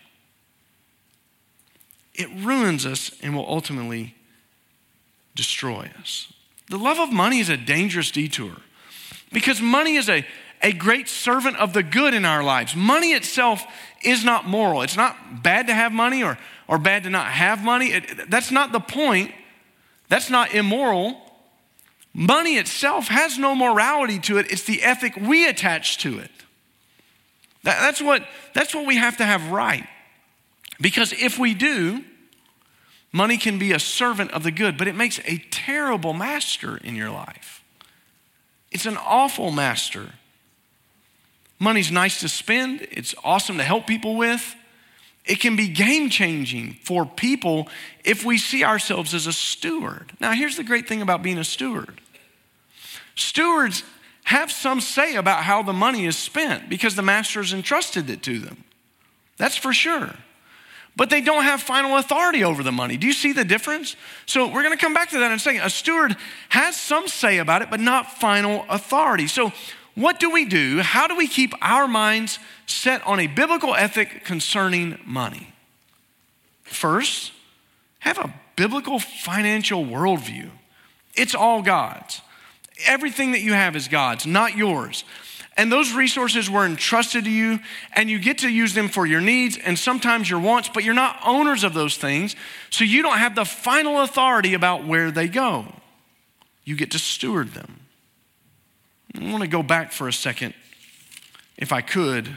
It 2.15 2.29
ruins 2.43 2.85
us 2.85 3.11
and 3.21 3.35
will 3.35 3.47
ultimately 3.47 4.15
destroy 5.37 5.89
us. 5.99 6.33
The 6.69 6.77
love 6.77 6.99
of 6.99 7.13
money 7.13 7.39
is 7.39 7.47
a 7.47 7.55
dangerous 7.55 8.11
detour 8.11 8.57
because 9.31 9.61
money 9.61 9.95
is 9.95 10.09
a, 10.09 10.25
a 10.61 10.73
great 10.73 11.07
servant 11.07 11.55
of 11.57 11.71
the 11.71 11.83
good 11.83 12.13
in 12.13 12.25
our 12.25 12.43
lives. 12.43 12.75
Money 12.75 13.13
itself 13.13 13.63
is 14.03 14.25
not 14.25 14.45
moral. 14.45 14.81
It's 14.81 14.97
not 14.97 15.43
bad 15.43 15.67
to 15.67 15.73
have 15.73 15.93
money 15.93 16.23
or, 16.23 16.37
or 16.67 16.77
bad 16.77 17.03
to 17.03 17.09
not 17.09 17.27
have 17.27 17.63
money. 17.63 17.87
It, 17.93 18.29
that's 18.29 18.51
not 18.51 18.73
the 18.73 18.81
point. 18.81 19.31
That's 20.09 20.29
not 20.29 20.53
immoral. 20.53 21.21
Money 22.13 22.57
itself 22.57 23.07
has 23.07 23.37
no 23.37 23.55
morality 23.55 24.19
to 24.19 24.37
it, 24.37 24.51
it's 24.51 24.63
the 24.63 24.83
ethic 24.83 25.15
we 25.15 25.47
attach 25.47 25.99
to 25.99 26.19
it. 26.19 26.31
That, 27.63 27.79
that's, 27.79 28.01
what, 28.01 28.25
that's 28.53 28.73
what 28.73 28.85
we 28.85 28.97
have 28.97 29.17
to 29.17 29.25
have 29.25 29.51
right. 29.51 29.87
Because 30.79 31.13
if 31.13 31.37
we 31.37 31.53
do, 31.53 32.03
money 33.11 33.37
can 33.37 33.57
be 33.57 33.71
a 33.71 33.79
servant 33.79 34.31
of 34.31 34.43
the 34.43 34.51
good, 34.51 34.77
but 34.77 34.87
it 34.87 34.95
makes 34.95 35.19
a 35.25 35.37
terrible 35.49 36.13
master 36.13 36.77
in 36.77 36.95
your 36.95 37.09
life. 37.09 37.63
It's 38.71 38.85
an 38.85 38.97
awful 38.97 39.51
master. 39.51 40.13
Money's 41.59 41.91
nice 41.91 42.19
to 42.19 42.29
spend, 42.29 42.87
it's 42.91 43.15
awesome 43.23 43.57
to 43.57 43.63
help 43.63 43.87
people 43.87 44.15
with. 44.15 44.55
It 45.25 45.41
can 45.41 45.55
be 45.57 45.67
game 45.67 46.09
changing 46.09 46.77
for 46.83 47.05
people 47.05 47.67
if 48.05 48.23
we 48.23 48.37
see 48.37 48.63
ourselves 48.63 49.13
as 49.13 49.27
a 49.27 49.33
steward. 49.33 50.13
Now, 50.21 50.31
here's 50.31 50.55
the 50.55 50.63
great 50.63 50.87
thing 50.87 51.01
about 51.01 51.21
being 51.21 51.37
a 51.37 51.43
steward 51.43 51.99
stewards 53.15 53.83
have 54.25 54.51
some 54.51 54.79
say 54.79 55.15
about 55.15 55.43
how 55.43 55.63
the 55.63 55.73
money 55.73 56.05
is 56.05 56.17
spent 56.17 56.69
because 56.69 56.95
the 56.95 57.01
master 57.01 57.41
has 57.41 57.53
entrusted 57.53 58.09
it 58.09 58.21
to 58.23 58.39
them. 58.39 58.63
That's 59.37 59.55
for 59.57 59.73
sure. 59.73 60.13
But 60.97 61.11
they 61.11 61.21
don't 61.21 61.43
have 61.43 61.61
final 61.61 61.95
authority 61.97 62.43
over 62.43 62.63
the 62.63 62.71
money. 62.71 62.97
Do 62.97 63.05
you 63.05 63.13
see 63.13 63.31
the 63.31 63.45
difference? 63.45 63.95
So 64.25 64.47
we're 64.47 64.63
going 64.63 64.75
to 64.75 64.83
come 64.83 64.95
back 64.95 65.11
to 65.11 65.19
that 65.19 65.27
in 65.27 65.33
a 65.33 65.39
second. 65.39 65.61
A 65.61 65.69
steward 65.69 66.17
has 66.49 66.75
some 66.75 67.07
say 67.07 67.37
about 67.37 67.61
it, 67.61 67.69
but 67.69 67.79
not 67.79 68.11
final 68.13 68.65
authority. 68.67 69.27
So 69.27 69.53
what 69.93 70.19
do 70.19 70.31
we 70.31 70.43
do? 70.43 70.79
How 70.81 71.07
do 71.07 71.15
we 71.15 71.27
keep 71.27 71.53
our 71.61 71.87
minds 71.87 72.39
set 72.65 73.05
on 73.05 73.19
a 73.19 73.27
biblical 73.27 73.75
ethic 73.75 74.25
concerning 74.25 74.97
money? 75.05 75.53
First, 76.63 77.31
have 77.99 78.17
a 78.17 78.33
biblical 78.55 78.99
financial 78.99 79.85
worldview. 79.85 80.49
It's 81.13 81.35
all 81.35 81.61
God's. 81.61 82.21
Everything 82.87 83.33
that 83.33 83.41
you 83.41 83.53
have 83.53 83.75
is 83.75 83.87
God's, 83.87 84.25
not 84.25 84.57
yours. 84.57 85.03
And 85.57 85.71
those 85.71 85.91
resources 85.91 86.51
were 86.51 86.65
entrusted 86.65 87.25
to 87.25 87.31
you, 87.31 87.59
and 87.93 88.11
you 88.11 88.19
get 88.19 88.37
to 88.39 88.49
use 88.49 88.75
them 88.75 88.87
for 88.87 89.07
your 89.07 89.21
needs 89.21 89.57
and 89.57 89.77
sometimes 89.77 90.29
your 90.29 90.39
wants, 90.39 90.69
but 90.69 90.83
you're 90.83 90.93
not 90.93 91.19
owners 91.25 91.63
of 91.63 91.73
those 91.73 91.97
things, 91.97 92.35
so 92.69 92.83
you 92.83 93.01
don't 93.01 93.17
have 93.17 93.33
the 93.33 93.43
final 93.43 94.01
authority 94.01 94.53
about 94.53 94.85
where 94.85 95.09
they 95.09 95.27
go. 95.27 95.65
You 96.63 96.75
get 96.75 96.91
to 96.91 96.99
steward 96.99 97.53
them. 97.53 97.79
I 99.15 99.31
want 99.31 99.41
to 99.41 99.49
go 99.49 99.63
back 99.63 99.91
for 99.91 100.07
a 100.07 100.13
second, 100.13 100.53
if 101.57 101.73
I 101.73 101.81
could, 101.81 102.29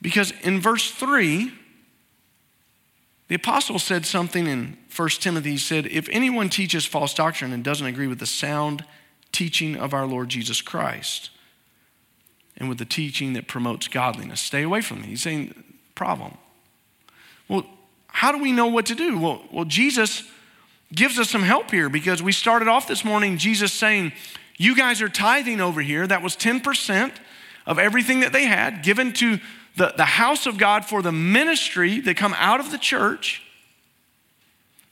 because 0.00 0.32
in 0.42 0.60
verse 0.60 0.88
3, 0.92 1.50
the 3.26 3.34
apostle 3.34 3.80
said 3.80 4.06
something 4.06 4.46
in 4.46 4.76
1 4.94 5.08
Timothy. 5.08 5.52
He 5.52 5.58
said, 5.58 5.86
If 5.86 6.08
anyone 6.10 6.48
teaches 6.48 6.84
false 6.84 7.12
doctrine 7.12 7.52
and 7.52 7.64
doesn't 7.64 7.86
agree 7.86 8.06
with 8.06 8.20
the 8.20 8.26
sound 8.26 8.84
teaching 9.32 9.74
of 9.74 9.92
our 9.92 10.06
Lord 10.06 10.28
Jesus 10.28 10.62
Christ 10.62 11.30
and 12.56 12.68
with 12.68 12.78
the 12.78 12.84
teaching 12.84 13.32
that 13.32 13.48
promotes 13.48 13.88
godliness. 13.88 14.40
Stay 14.40 14.62
away 14.62 14.80
from 14.80 15.02
me. 15.02 15.08
He's 15.08 15.22
saying, 15.22 15.54
problem. 15.94 16.36
Well, 17.48 17.66
how 18.08 18.32
do 18.32 18.38
we 18.38 18.52
know 18.52 18.66
what 18.66 18.86
to 18.86 18.94
do? 18.94 19.18
Well, 19.18 19.42
well, 19.52 19.64
Jesus 19.64 20.22
gives 20.94 21.18
us 21.18 21.30
some 21.30 21.42
help 21.42 21.70
here 21.70 21.88
because 21.88 22.22
we 22.22 22.32
started 22.32 22.68
off 22.68 22.86
this 22.86 23.04
morning, 23.04 23.38
Jesus 23.38 23.72
saying, 23.72 24.12
You 24.56 24.76
guys 24.76 25.02
are 25.02 25.08
tithing 25.08 25.60
over 25.60 25.80
here. 25.80 26.06
That 26.06 26.22
was 26.22 26.36
10% 26.36 27.12
of 27.66 27.78
everything 27.78 28.20
that 28.20 28.32
they 28.32 28.44
had 28.44 28.82
given 28.82 29.12
to 29.14 29.40
the, 29.76 29.92
the 29.96 30.04
house 30.04 30.46
of 30.46 30.58
God 30.58 30.84
for 30.84 31.02
the 31.02 31.12
ministry 31.12 32.00
that 32.00 32.16
come 32.16 32.34
out 32.38 32.60
of 32.60 32.70
the 32.70 32.78
church. 32.78 33.42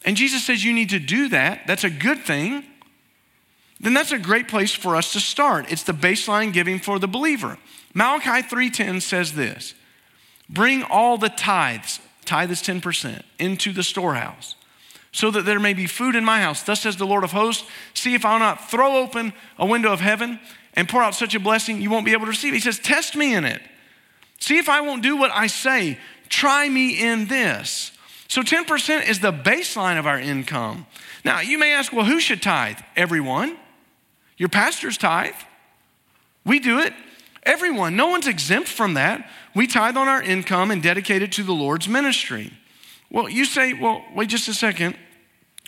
And 0.04 0.16
Jesus 0.16 0.44
says, 0.44 0.64
You 0.64 0.72
need 0.72 0.90
to 0.90 0.98
do 0.98 1.28
that. 1.28 1.66
That's 1.66 1.84
a 1.84 1.90
good 1.90 2.22
thing 2.24 2.64
then 3.82 3.94
that's 3.94 4.12
a 4.12 4.18
great 4.18 4.48
place 4.48 4.72
for 4.72 4.96
us 4.96 5.12
to 5.12 5.20
start. 5.20 5.70
It's 5.70 5.82
the 5.82 5.92
baseline 5.92 6.52
giving 6.52 6.78
for 6.78 6.98
the 6.98 7.08
believer. 7.08 7.58
Malachi 7.94 8.42
3:10 8.42 9.02
says 9.02 9.34
this: 9.34 9.74
Bring 10.48 10.82
all 10.84 11.18
the 11.18 11.28
tithes, 11.28 12.00
tithe 12.24 12.50
is 12.50 12.62
10%, 12.62 13.22
into 13.38 13.72
the 13.72 13.82
storehouse, 13.82 14.54
so 15.12 15.30
that 15.30 15.44
there 15.44 15.60
may 15.60 15.74
be 15.74 15.86
food 15.86 16.14
in 16.14 16.24
my 16.24 16.40
house. 16.40 16.62
Thus 16.62 16.80
says 16.80 16.96
the 16.96 17.06
Lord 17.06 17.24
of 17.24 17.32
hosts, 17.32 17.68
see 17.92 18.14
if 18.14 18.24
I'll 18.24 18.38
not 18.38 18.70
throw 18.70 18.96
open 18.98 19.32
a 19.58 19.66
window 19.66 19.92
of 19.92 20.00
heaven 20.00 20.40
and 20.74 20.88
pour 20.88 21.02
out 21.02 21.14
such 21.14 21.34
a 21.34 21.40
blessing 21.40 21.82
you 21.82 21.90
won't 21.90 22.06
be 22.06 22.12
able 22.12 22.26
to 22.26 22.30
receive. 22.30 22.54
He 22.54 22.60
says, 22.60 22.78
Test 22.78 23.16
me 23.16 23.34
in 23.34 23.44
it. 23.44 23.60
See 24.38 24.58
if 24.58 24.68
I 24.68 24.80
won't 24.80 25.02
do 25.02 25.16
what 25.16 25.30
I 25.32 25.46
say. 25.46 25.98
Try 26.28 26.68
me 26.68 26.98
in 26.98 27.26
this. 27.26 27.92
So 28.28 28.42
10% 28.42 29.08
is 29.08 29.20
the 29.20 29.32
baseline 29.32 29.98
of 29.98 30.06
our 30.06 30.18
income. 30.18 30.86
Now, 31.24 31.40
you 31.40 31.58
may 31.58 31.74
ask, 31.74 31.92
well, 31.92 32.06
who 32.06 32.18
should 32.18 32.42
tithe? 32.42 32.78
Everyone. 32.96 33.56
Your 34.42 34.48
pastors 34.48 34.98
tithe. 34.98 35.36
We 36.44 36.58
do 36.58 36.80
it. 36.80 36.92
Everyone. 37.44 37.94
No 37.94 38.08
one's 38.08 38.26
exempt 38.26 38.68
from 38.68 38.94
that. 38.94 39.30
We 39.54 39.68
tithe 39.68 39.96
on 39.96 40.08
our 40.08 40.20
income 40.20 40.72
and 40.72 40.82
dedicate 40.82 41.22
it 41.22 41.30
to 41.34 41.44
the 41.44 41.52
Lord's 41.52 41.88
ministry. 41.88 42.52
Well, 43.08 43.28
you 43.28 43.44
say, 43.44 43.72
well, 43.72 44.04
wait 44.16 44.30
just 44.30 44.48
a 44.48 44.52
second, 44.52 44.96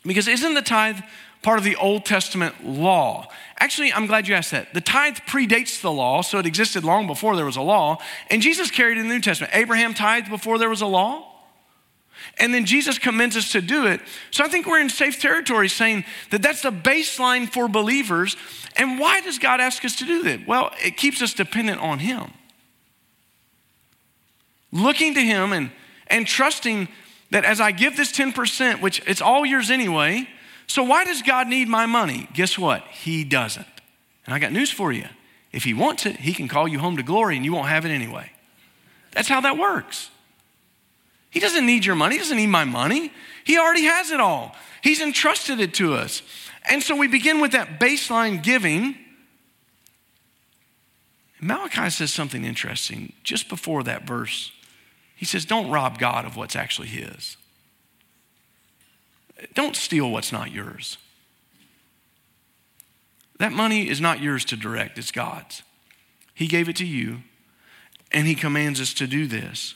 because 0.05 0.27
isn't 0.27 0.55
the 0.55 0.61
tithe 0.61 0.99
part 1.41 1.59
of 1.59 1.65
the 1.65 1.77
Old 1.77 2.05
Testament 2.05 2.67
law? 2.67 3.29
Actually, 3.61 3.93
I'm 3.93 4.09
glad 4.09 4.27
you 4.27 4.35
asked 4.35 4.51
that. 4.51 4.75
The 4.75 4.81
tithe 4.81 5.19
predates 5.19 5.81
the 5.81 5.93
law, 5.93 6.23
so 6.23 6.41
it 6.41 6.47
existed 6.47 6.83
long 6.83 7.07
before 7.07 7.37
there 7.37 7.47
was 7.47 7.55
a 7.55 7.63
law, 7.63 7.99
and 8.29 8.43
Jesus 8.43 8.73
carried 8.73 8.99
it 8.99 9.03
in 9.03 9.09
the 9.09 9.15
New 9.15 9.21
Testament. 9.21 9.55
Abraham 9.55 9.95
tithed 9.95 10.29
before 10.29 10.59
there 10.59 10.69
was 10.69 10.81
a 10.81 10.87
law. 10.87 11.31
And 12.39 12.53
then 12.53 12.65
Jesus 12.65 12.99
commends 12.99 13.37
us 13.37 13.53
to 13.53 13.61
do 13.61 13.87
it. 13.87 14.01
So 14.31 14.45
I 14.45 14.49
think 14.49 14.67
we're 14.67 14.81
in 14.81 14.89
safe 14.89 15.21
territory 15.21 15.69
saying 15.69 16.05
that 16.31 16.43
that's 16.43 16.63
the 16.63 16.73
baseline 16.73 17.49
for 17.49 17.69
believers. 17.69 18.37
And 18.77 18.99
why 18.99 19.21
does 19.21 19.39
God 19.39 19.61
ask 19.61 19.85
us 19.85 19.97
to 19.97 20.05
do 20.05 20.23
that? 20.25 20.47
Well, 20.47 20.71
it 20.83 20.97
keeps 20.97 21.23
us 21.23 21.35
dependent 21.35 21.81
on 21.81 22.01
Him. 22.01 22.33
Looking 24.73 25.15
to 25.15 25.21
Him 25.21 25.53
and, 25.53 25.71
and 26.09 26.27
trusting 26.27 26.89
that 27.31 27.45
as 27.45 27.61
I 27.61 27.73
give 27.73 27.97
this 27.97 28.13
10%, 28.13 28.81
which 28.81 29.03
it's 29.07 29.21
all 29.21 29.47
yours 29.47 29.71
anyway, 29.71 30.29
so 30.67 30.83
why 30.83 31.05
does 31.05 31.23
God 31.23 31.49
need 31.49 31.69
my 31.69 31.87
money? 31.87 32.29
Guess 32.33 32.59
what? 32.59 32.85
He 32.89 33.25
doesn't. 33.25 33.67
And 34.27 34.35
I 34.35 34.39
got 34.39 34.53
news 34.53 34.71
for 34.71 34.93
you. 34.93 35.07
If 35.53 35.65
He 35.65 35.75
wants 35.75 36.07
it, 36.07 36.17
He 36.17 36.33
can 36.33 36.49
call 36.49 36.67
you 36.67 36.79
home 36.79 36.97
to 36.97 37.03
glory 37.03 37.37
and 37.37 37.45
you 37.45 37.53
won't 37.53 37.69
have 37.69 37.85
it 37.85 37.91
anyway. 37.91 38.33
That's 39.13 39.29
how 39.29 39.41
that 39.43 39.57
works. 39.57 40.11
He 41.35 41.41
doesn't 41.41 41.67
need 41.67 41.85
your 41.85 41.97
money, 41.97 42.15
He 42.15 42.21
doesn't 42.21 42.37
need 42.37 42.47
my 42.47 42.65
money. 42.65 43.13
He 43.43 43.59
already 43.59 43.83
has 43.83 44.13
it 44.13 44.21
all. 44.21 44.55
He's 44.83 45.03
entrusted 45.03 45.59
it 45.59 45.75
to 45.75 45.95
us. 45.95 46.23
And 46.71 46.81
so 46.81 46.97
we 46.97 47.09
begin 47.09 47.41
with 47.41 47.53
that 47.53 47.81
baseline 47.81 48.41
giving. 48.43 48.97
Malachi 51.41 51.91
says 51.91 52.13
something 52.13 52.45
interesting 52.45 53.13
just 53.25 53.49
before 53.49 53.83
that 53.83 54.07
verse. 54.07 54.53
He 55.17 55.25
says, 55.25 55.45
Don't 55.45 55.71
rob 55.71 55.99
God 55.99 56.25
of 56.25 56.37
what's 56.37 56.55
actually 56.55 56.89
His. 56.89 57.37
Don't 59.55 59.75
steal 59.75 60.11
what's 60.11 60.31
not 60.31 60.53
yours. 60.53 60.99
That 63.39 63.53
money 63.53 63.89
is 63.89 64.01
not 64.01 64.23
yours 64.23 64.45
to 64.47 64.57
direct, 64.57 64.99
it's 64.99 65.11
God's. 65.11 65.65
He 66.33 66.47
gave 66.47 66.69
it 66.69 66.77
to 66.77 66.87
you, 66.87 67.23
and 68.13 68.29
He 68.29 68.37
commands 68.37 68.81
us 68.81 68.95
to 68.95 69.09
do 69.09 69.27
this. 69.27 69.75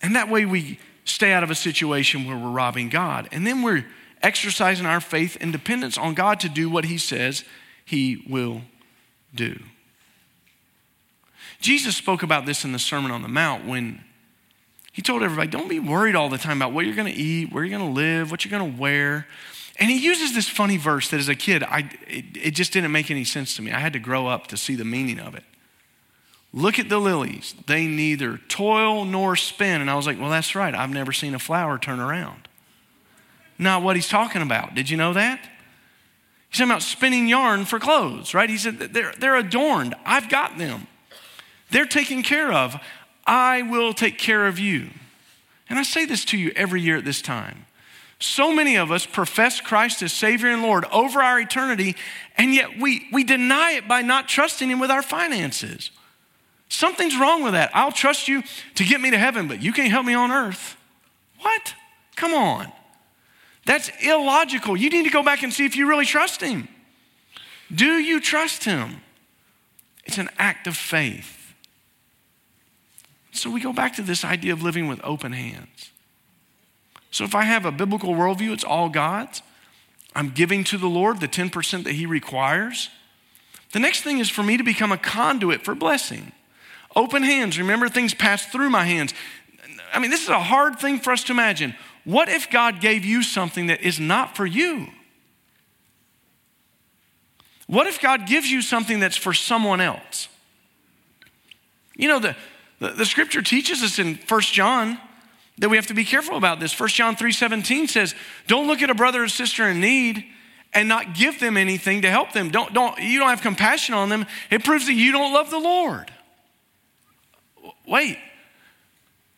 And 0.00 0.14
that 0.16 0.28
way 0.28 0.44
we 0.44 0.78
stay 1.04 1.32
out 1.32 1.42
of 1.42 1.50
a 1.50 1.54
situation 1.54 2.26
where 2.26 2.36
we're 2.36 2.50
robbing 2.50 2.88
God. 2.88 3.28
And 3.32 3.46
then 3.46 3.62
we're 3.62 3.86
exercising 4.22 4.86
our 4.86 5.00
faith 5.00 5.36
and 5.40 5.52
dependence 5.52 5.96
on 5.98 6.14
God 6.14 6.40
to 6.40 6.48
do 6.48 6.68
what 6.68 6.84
He 6.84 6.98
says 6.98 7.44
He 7.84 8.24
will 8.28 8.62
do. 9.34 9.58
Jesus 11.60 11.96
spoke 11.96 12.22
about 12.22 12.46
this 12.46 12.64
in 12.64 12.72
the 12.72 12.78
Sermon 12.78 13.10
on 13.10 13.22
the 13.22 13.28
Mount 13.28 13.66
when 13.66 14.04
he 14.92 15.02
told 15.02 15.22
everybody, 15.22 15.48
don't 15.48 15.68
be 15.68 15.78
worried 15.78 16.16
all 16.16 16.28
the 16.28 16.38
time 16.38 16.58
about 16.58 16.72
what 16.72 16.84
you're 16.84 16.96
going 16.96 17.12
to 17.12 17.16
eat, 17.16 17.52
where 17.52 17.64
you're 17.64 17.78
going 17.78 17.88
to 17.88 17.94
live, 17.94 18.32
what 18.32 18.44
you're 18.44 18.50
going 18.50 18.74
to 18.74 18.80
wear. 18.80 19.28
And 19.78 19.90
he 19.90 19.98
uses 19.98 20.34
this 20.34 20.48
funny 20.48 20.76
verse 20.76 21.08
that 21.10 21.20
as 21.20 21.28
a 21.28 21.36
kid, 21.36 21.62
I, 21.62 21.88
it, 22.08 22.24
it 22.36 22.50
just 22.52 22.72
didn't 22.72 22.90
make 22.90 23.08
any 23.08 23.22
sense 23.22 23.54
to 23.56 23.62
me. 23.62 23.70
I 23.70 23.78
had 23.78 23.92
to 23.92 24.00
grow 24.00 24.26
up 24.26 24.48
to 24.48 24.56
see 24.56 24.74
the 24.74 24.84
meaning 24.84 25.20
of 25.20 25.36
it. 25.36 25.44
Look 26.52 26.78
at 26.78 26.88
the 26.88 26.98
lilies. 26.98 27.54
They 27.66 27.86
neither 27.86 28.38
toil 28.48 29.04
nor 29.04 29.36
spin. 29.36 29.80
And 29.80 29.90
I 29.90 29.96
was 29.96 30.06
like, 30.06 30.18
well, 30.18 30.30
that's 30.30 30.54
right. 30.54 30.74
I've 30.74 30.90
never 30.90 31.12
seen 31.12 31.34
a 31.34 31.38
flower 31.38 31.78
turn 31.78 32.00
around. 32.00 32.48
Not 33.58 33.82
what 33.82 33.96
he's 33.96 34.08
talking 34.08 34.40
about. 34.40 34.74
Did 34.74 34.88
you 34.88 34.96
know 34.96 35.12
that? 35.12 35.40
He's 36.48 36.58
talking 36.58 36.70
about 36.70 36.82
spinning 36.82 37.28
yarn 37.28 37.66
for 37.66 37.78
clothes, 37.78 38.32
right? 38.32 38.48
He 38.48 38.56
said 38.56 38.78
they're, 38.78 39.12
they're 39.18 39.36
adorned. 39.36 39.94
I've 40.06 40.28
got 40.28 40.56
them. 40.56 40.86
They're 41.70 41.84
taken 41.84 42.22
care 42.22 42.52
of. 42.52 42.76
I 43.26 43.62
will 43.62 43.92
take 43.92 44.16
care 44.16 44.46
of 44.46 44.58
you. 44.58 44.88
And 45.68 45.78
I 45.78 45.82
say 45.82 46.06
this 46.06 46.24
to 46.26 46.38
you 46.38 46.50
every 46.56 46.80
year 46.80 46.96
at 46.96 47.04
this 47.04 47.20
time. 47.20 47.66
So 48.20 48.52
many 48.52 48.76
of 48.76 48.90
us 48.90 49.06
profess 49.06 49.60
Christ 49.60 50.02
as 50.02 50.12
Savior 50.12 50.48
and 50.48 50.62
Lord 50.62 50.86
over 50.86 51.22
our 51.22 51.38
eternity, 51.38 51.94
and 52.36 52.54
yet 52.54 52.78
we, 52.78 53.06
we 53.12 53.22
deny 53.22 53.72
it 53.72 53.86
by 53.86 54.02
not 54.02 54.28
trusting 54.28 54.70
Him 54.70 54.80
with 54.80 54.90
our 54.90 55.02
finances. 55.02 55.90
Something's 56.68 57.18
wrong 57.18 57.42
with 57.42 57.54
that. 57.54 57.70
I'll 57.74 57.92
trust 57.92 58.28
you 58.28 58.42
to 58.74 58.84
get 58.84 59.00
me 59.00 59.10
to 59.10 59.18
heaven, 59.18 59.48
but 59.48 59.62
you 59.62 59.72
can't 59.72 59.90
help 59.90 60.04
me 60.04 60.14
on 60.14 60.30
earth. 60.30 60.76
What? 61.40 61.74
Come 62.16 62.34
on. 62.34 62.72
That's 63.64 63.90
illogical. 64.02 64.76
You 64.76 64.90
need 64.90 65.04
to 65.04 65.10
go 65.10 65.22
back 65.22 65.42
and 65.42 65.52
see 65.52 65.64
if 65.64 65.76
you 65.76 65.88
really 65.88 66.06
trust 66.06 66.40
Him. 66.40 66.68
Do 67.74 67.98
you 67.98 68.20
trust 68.20 68.64
Him? 68.64 69.00
It's 70.04 70.18
an 70.18 70.30
act 70.38 70.66
of 70.66 70.76
faith. 70.76 71.54
So 73.30 73.50
we 73.50 73.60
go 73.60 73.72
back 73.72 73.94
to 73.96 74.02
this 74.02 74.24
idea 74.24 74.52
of 74.52 74.62
living 74.62 74.88
with 74.88 75.00
open 75.04 75.32
hands. 75.32 75.90
So 77.10 77.24
if 77.24 77.34
I 77.34 77.42
have 77.42 77.64
a 77.64 77.72
biblical 77.72 78.14
worldview, 78.14 78.52
it's 78.52 78.64
all 78.64 78.88
God's. 78.88 79.42
I'm 80.14 80.30
giving 80.30 80.64
to 80.64 80.78
the 80.78 80.88
Lord 80.88 81.20
the 81.20 81.28
10% 81.28 81.84
that 81.84 81.92
He 81.92 82.06
requires. 82.06 82.88
The 83.72 83.78
next 83.78 84.02
thing 84.02 84.18
is 84.18 84.30
for 84.30 84.42
me 84.42 84.56
to 84.56 84.64
become 84.64 84.92
a 84.92 84.98
conduit 84.98 85.62
for 85.62 85.74
blessing. 85.74 86.32
Open 86.98 87.22
hands. 87.22 87.56
Remember, 87.56 87.88
things 87.88 88.12
pass 88.12 88.44
through 88.46 88.70
my 88.70 88.84
hands. 88.84 89.14
I 89.94 90.00
mean, 90.00 90.10
this 90.10 90.24
is 90.24 90.30
a 90.30 90.40
hard 90.40 90.80
thing 90.80 90.98
for 90.98 91.12
us 91.12 91.22
to 91.24 91.32
imagine. 91.32 91.76
What 92.02 92.28
if 92.28 92.50
God 92.50 92.80
gave 92.80 93.04
you 93.04 93.22
something 93.22 93.68
that 93.68 93.82
is 93.82 94.00
not 94.00 94.36
for 94.36 94.44
you? 94.44 94.88
What 97.68 97.86
if 97.86 98.00
God 98.00 98.26
gives 98.26 98.50
you 98.50 98.62
something 98.62 98.98
that's 98.98 99.16
for 99.16 99.32
someone 99.32 99.80
else? 99.80 100.28
You 101.94 102.08
know, 102.08 102.18
the, 102.18 102.34
the, 102.80 102.88
the 102.88 103.06
scripture 103.06 103.42
teaches 103.42 103.84
us 103.84 104.00
in 104.00 104.16
First 104.16 104.52
John 104.52 104.98
that 105.58 105.68
we 105.68 105.76
have 105.76 105.86
to 105.86 105.94
be 105.94 106.04
careful 106.04 106.36
about 106.36 106.58
this. 106.58 106.72
First 106.72 106.96
John 106.96 107.14
3:17 107.14 107.88
says, 107.88 108.16
"Don't 108.48 108.66
look 108.66 108.82
at 108.82 108.90
a 108.90 108.94
brother 108.94 109.22
or 109.22 109.28
sister 109.28 109.68
in 109.68 109.80
need 109.80 110.24
and 110.72 110.88
not 110.88 111.14
give 111.14 111.38
them 111.38 111.56
anything 111.56 112.02
to 112.02 112.10
help 112.10 112.32
them. 112.32 112.50
Don't, 112.50 112.72
don't, 112.74 112.98
you 112.98 113.20
don't 113.20 113.28
have 113.28 113.40
compassion 113.40 113.94
on 113.94 114.08
them. 114.08 114.26
It 114.50 114.64
proves 114.64 114.86
that 114.86 114.94
you 114.94 115.12
don't 115.12 115.32
love 115.32 115.50
the 115.50 115.58
Lord. 115.60 116.10
Wait, 117.88 118.18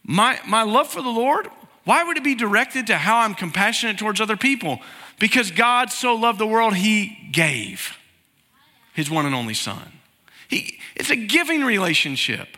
my, 0.05 0.41
my 0.47 0.63
love 0.63 0.89
for 0.89 1.01
the 1.01 1.09
Lord, 1.09 1.49
why 1.85 2.03
would 2.05 2.17
it 2.17 2.25
be 2.25 2.35
directed 2.35 2.89
to 2.89 2.97
how 2.97 3.21
I'm 3.21 3.35
compassionate 3.35 3.99
towards 3.99 4.21
other 4.21 4.37
people? 4.37 4.81
Because 5.19 5.51
God 5.51 5.91
so 5.91 6.15
loved 6.15 6.39
the 6.39 6.47
world, 6.47 6.75
He 6.75 7.29
gave 7.33 7.97
His 8.93 9.11
one 9.11 9.27
and 9.27 9.35
only 9.35 9.55
Son. 9.55 9.93
He, 10.49 10.79
it's 10.97 11.11
a 11.11 11.17
giving 11.17 11.65
relationship. 11.65 12.49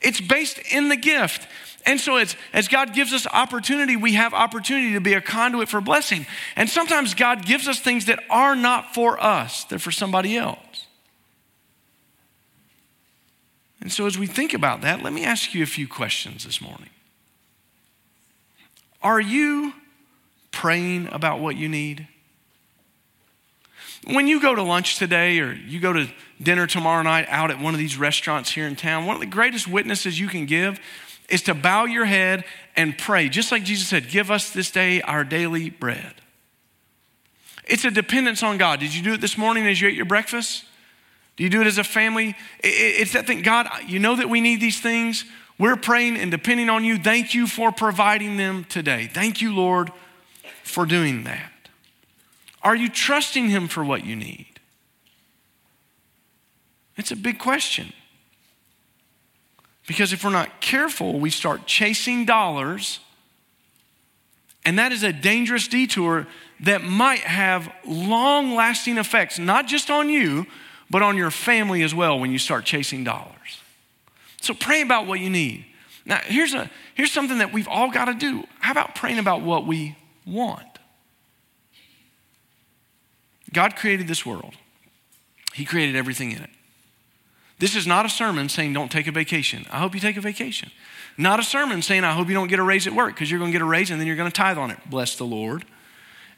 It's 0.00 0.20
based 0.20 0.58
in 0.72 0.88
the 0.88 0.96
gift. 0.96 1.46
And 1.86 2.00
so 2.00 2.16
it's 2.16 2.36
as 2.52 2.68
God 2.68 2.92
gives 2.92 3.12
us 3.12 3.26
opportunity, 3.26 3.96
we 3.96 4.14
have 4.14 4.34
opportunity 4.34 4.92
to 4.94 5.00
be 5.00 5.14
a 5.14 5.20
conduit 5.20 5.68
for 5.68 5.80
blessing. 5.80 6.26
And 6.56 6.68
sometimes 6.68 7.14
God 7.14 7.44
gives 7.44 7.68
us 7.68 7.78
things 7.80 8.06
that 8.06 8.22
are 8.28 8.56
not 8.56 8.94
for 8.94 9.22
us, 9.22 9.64
they're 9.64 9.78
for 9.78 9.92
somebody 9.92 10.36
else. 10.36 10.58
And 13.82 13.90
so 13.90 14.06
as 14.06 14.16
we 14.16 14.28
think 14.28 14.54
about 14.54 14.80
that, 14.82 15.02
let 15.02 15.12
me 15.12 15.24
ask 15.24 15.54
you 15.54 15.62
a 15.64 15.66
few 15.66 15.88
questions 15.88 16.44
this 16.44 16.60
morning. 16.60 16.88
Are 19.02 19.20
you 19.20 19.72
praying 20.52 21.08
about 21.10 21.40
what 21.40 21.56
you 21.56 21.68
need? 21.68 22.06
When 24.06 24.28
you 24.28 24.40
go 24.40 24.54
to 24.54 24.62
lunch 24.62 24.98
today 24.98 25.40
or 25.40 25.52
you 25.52 25.80
go 25.80 25.92
to 25.92 26.08
dinner 26.40 26.68
tomorrow 26.68 27.02
night 27.02 27.26
out 27.28 27.50
at 27.50 27.58
one 27.58 27.74
of 27.74 27.78
these 27.78 27.96
restaurants 27.96 28.52
here 28.52 28.68
in 28.68 28.76
town, 28.76 29.04
one 29.04 29.16
of 29.16 29.20
the 29.20 29.26
greatest 29.26 29.66
witnesses 29.66 30.18
you 30.18 30.28
can 30.28 30.46
give 30.46 30.78
is 31.28 31.42
to 31.42 31.54
bow 31.54 31.84
your 31.84 32.04
head 32.04 32.44
and 32.76 32.96
pray, 32.96 33.28
just 33.28 33.50
like 33.50 33.64
Jesus 33.64 33.88
said, 33.88 34.08
Give 34.08 34.30
us 34.30 34.50
this 34.50 34.70
day 34.70 35.02
our 35.02 35.24
daily 35.24 35.70
bread. 35.70 36.14
It's 37.64 37.84
a 37.84 37.90
dependence 37.90 38.44
on 38.44 38.58
God. 38.58 38.78
Did 38.78 38.94
you 38.94 39.02
do 39.02 39.14
it 39.14 39.20
this 39.20 39.36
morning 39.36 39.66
as 39.66 39.80
you 39.80 39.88
ate 39.88 39.96
your 39.96 40.04
breakfast? 40.04 40.66
Do 41.36 41.44
you 41.44 41.50
do 41.50 41.60
it 41.60 41.66
as 41.66 41.78
a 41.78 41.84
family? 41.84 42.36
It's 42.62 43.12
that 43.12 43.26
thing, 43.26 43.42
God, 43.42 43.68
you 43.86 43.98
know 43.98 44.16
that 44.16 44.28
we 44.28 44.40
need 44.40 44.60
these 44.60 44.80
things. 44.80 45.24
We're 45.58 45.76
praying 45.76 46.16
and 46.16 46.30
depending 46.30 46.68
on 46.70 46.84
you. 46.84 46.98
Thank 46.98 47.34
you 47.34 47.46
for 47.46 47.72
providing 47.72 48.36
them 48.36 48.64
today. 48.64 49.08
Thank 49.12 49.40
you, 49.40 49.54
Lord, 49.54 49.90
for 50.62 50.86
doing 50.86 51.24
that. 51.24 51.52
Are 52.62 52.76
you 52.76 52.88
trusting 52.88 53.48
Him 53.48 53.68
for 53.68 53.84
what 53.84 54.04
you 54.04 54.16
need? 54.16 54.46
It's 56.96 57.10
a 57.10 57.16
big 57.16 57.38
question. 57.38 57.92
Because 59.86 60.12
if 60.12 60.24
we're 60.24 60.30
not 60.30 60.60
careful, 60.60 61.18
we 61.18 61.30
start 61.30 61.66
chasing 61.66 62.24
dollars 62.24 63.00
And 64.64 64.78
that 64.78 64.92
is 64.92 65.02
a 65.02 65.12
dangerous 65.12 65.66
detour 65.66 66.26
that 66.60 66.82
might 66.84 67.20
have 67.20 67.72
long 67.84 68.54
lasting 68.54 68.98
effects, 68.98 69.38
not 69.38 69.66
just 69.66 69.90
on 69.90 70.08
you, 70.08 70.46
but 70.92 71.00
on 71.00 71.16
your 71.16 71.30
family 71.30 71.82
as 71.82 71.94
well 71.94 72.20
when 72.20 72.30
you 72.30 72.38
start 72.38 72.66
chasing 72.66 73.02
dollars. 73.02 73.62
So 74.42 74.52
pray 74.52 74.82
about 74.82 75.06
what 75.06 75.20
you 75.20 75.30
need. 75.30 75.64
Now, 76.04 76.20
here's, 76.22 76.52
a, 76.52 76.70
here's 76.94 77.10
something 77.10 77.38
that 77.38 77.50
we've 77.50 77.66
all 77.66 77.90
got 77.90 78.04
to 78.04 78.14
do. 78.14 78.44
How 78.60 78.72
about 78.72 78.94
praying 78.94 79.18
about 79.18 79.40
what 79.40 79.66
we 79.66 79.96
want? 80.26 80.66
God 83.54 83.74
created 83.74 84.06
this 84.06 84.26
world, 84.26 84.54
He 85.54 85.64
created 85.64 85.96
everything 85.96 86.30
in 86.30 86.42
it. 86.42 86.50
This 87.58 87.74
is 87.74 87.86
not 87.86 88.04
a 88.04 88.10
sermon 88.10 88.50
saying 88.50 88.74
don't 88.74 88.90
take 88.90 89.06
a 89.06 89.12
vacation. 89.12 89.64
I 89.70 89.78
hope 89.78 89.94
you 89.94 90.00
take 90.00 90.18
a 90.18 90.20
vacation. 90.20 90.70
Not 91.16 91.40
a 91.40 91.42
sermon 91.42 91.80
saying 91.80 92.04
I 92.04 92.12
hope 92.12 92.28
you 92.28 92.34
don't 92.34 92.48
get 92.48 92.58
a 92.58 92.62
raise 92.62 92.86
at 92.86 92.92
work 92.92 93.14
because 93.14 93.30
you're 93.30 93.38
going 93.38 93.52
to 93.52 93.58
get 93.58 93.62
a 93.62 93.66
raise 93.66 93.90
and 93.90 93.98
then 93.98 94.06
you're 94.06 94.16
going 94.16 94.30
to 94.30 94.34
tithe 94.34 94.58
on 94.58 94.70
it. 94.70 94.78
Bless 94.90 95.16
the 95.16 95.24
Lord. 95.24 95.64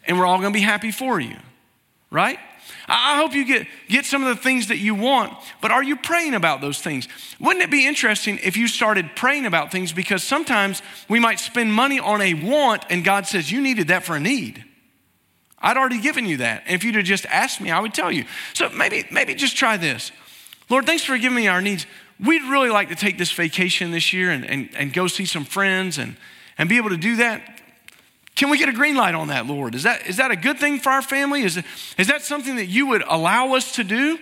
And 0.07 0.17
we're 0.17 0.27
all 0.27 0.39
going 0.39 0.53
to 0.53 0.57
be 0.57 0.63
happy 0.63 0.93
for 0.93 1.19
you, 1.19 1.37
right? 2.11 2.39
I 2.87 3.17
hope 3.17 3.33
you 3.35 3.45
get, 3.47 3.67
get 3.89 4.05
some 4.05 4.23
of 4.23 4.37
the 4.37 4.43
things 4.43 4.69
that 4.69 4.79
you 4.79 4.95
want, 4.95 5.33
but 5.63 5.71
are 5.71 5.83
you 5.83 5.97
praying 5.97 6.35
about 6.35 6.61
those 6.61 6.81
things? 6.81 7.09
Wouldn't 7.41 7.65
it 7.65 7.71
be 7.71 7.87
interesting 7.87 8.39
if 8.43 8.57
you 8.57 8.69
started 8.69 9.17
praying 9.17 9.47
about 9.47 9.73
things 9.73 9.93
because 9.93 10.23
sometimes 10.23 10.83
we 11.09 11.19
might 11.19 11.41
spend 11.41 11.73
money 11.73 11.99
on 11.99 12.21
a 12.21 12.35
want 12.35 12.85
and 12.91 13.03
God 13.03 13.27
says, 13.27 13.51
You 13.51 13.61
needed 13.61 13.89
that 13.89 14.05
for 14.05 14.17
a 14.17 14.21
need. 14.21 14.65
I'd 15.59 15.79
already 15.79 16.01
given 16.01 16.27
you 16.27 16.39
that. 16.39 16.65
And 16.67 16.75
if 16.75 16.85
you'd 16.85 16.95
have 16.97 17.05
just 17.05 17.25
asked 17.27 17.61
me, 17.61 17.71
I 17.71 17.81
would 17.81 17.95
tell 17.95 18.13
you. 18.13 18.27
So 18.53 18.69
maybe, 18.69 19.07
maybe 19.11 19.35
just 19.35 19.57
try 19.57 19.79
this. 19.79 20.13
Lord, 20.69 20.85
thanks 20.85 21.05
for 21.05 21.17
giving 21.17 21.37
me 21.37 21.49
our 21.49 21.63
needs. 21.63 21.87
We'd 22.21 22.43
really 22.43 22.69
like 22.69 22.91
to 22.91 22.95
take 22.95 23.17
this 23.17 23.33
vacation 23.33 23.91
this 23.91 24.13
year 24.13 24.31
and, 24.31 24.45
and, 24.45 24.69
and 24.77 24.93
go 24.93 25.07
see 25.07 25.25
some 25.25 25.45
friends 25.47 25.97
and, 25.97 26.17
and 26.59 26.69
be 26.69 26.77
able 26.77 26.91
to 26.91 26.99
do 26.99 27.17
that. 27.17 27.54
Can 28.35 28.51
we 28.51 28.59
get 28.59 28.69
a 28.69 28.73
green 28.73 28.97
light 28.97 29.15
on 29.15 29.29
that, 29.29 29.47
Lord? 29.47 29.75
Is 29.75 29.85
that, 29.85 30.07
is 30.07 30.17
that 30.17 30.31
a 30.31 30.37
good 30.37 30.59
thing 30.59 30.81
for 30.81 30.91
our 30.91 31.03
family? 31.03 31.43
Is, 31.43 31.63
is 31.97 32.09
that 32.09 32.23
something 32.23 32.57
that 32.57 32.67
you 32.67 32.87
would 32.89 33.03
allow 33.03 33.55
us 33.55 33.77
to 33.77 33.85
do? 33.85 34.19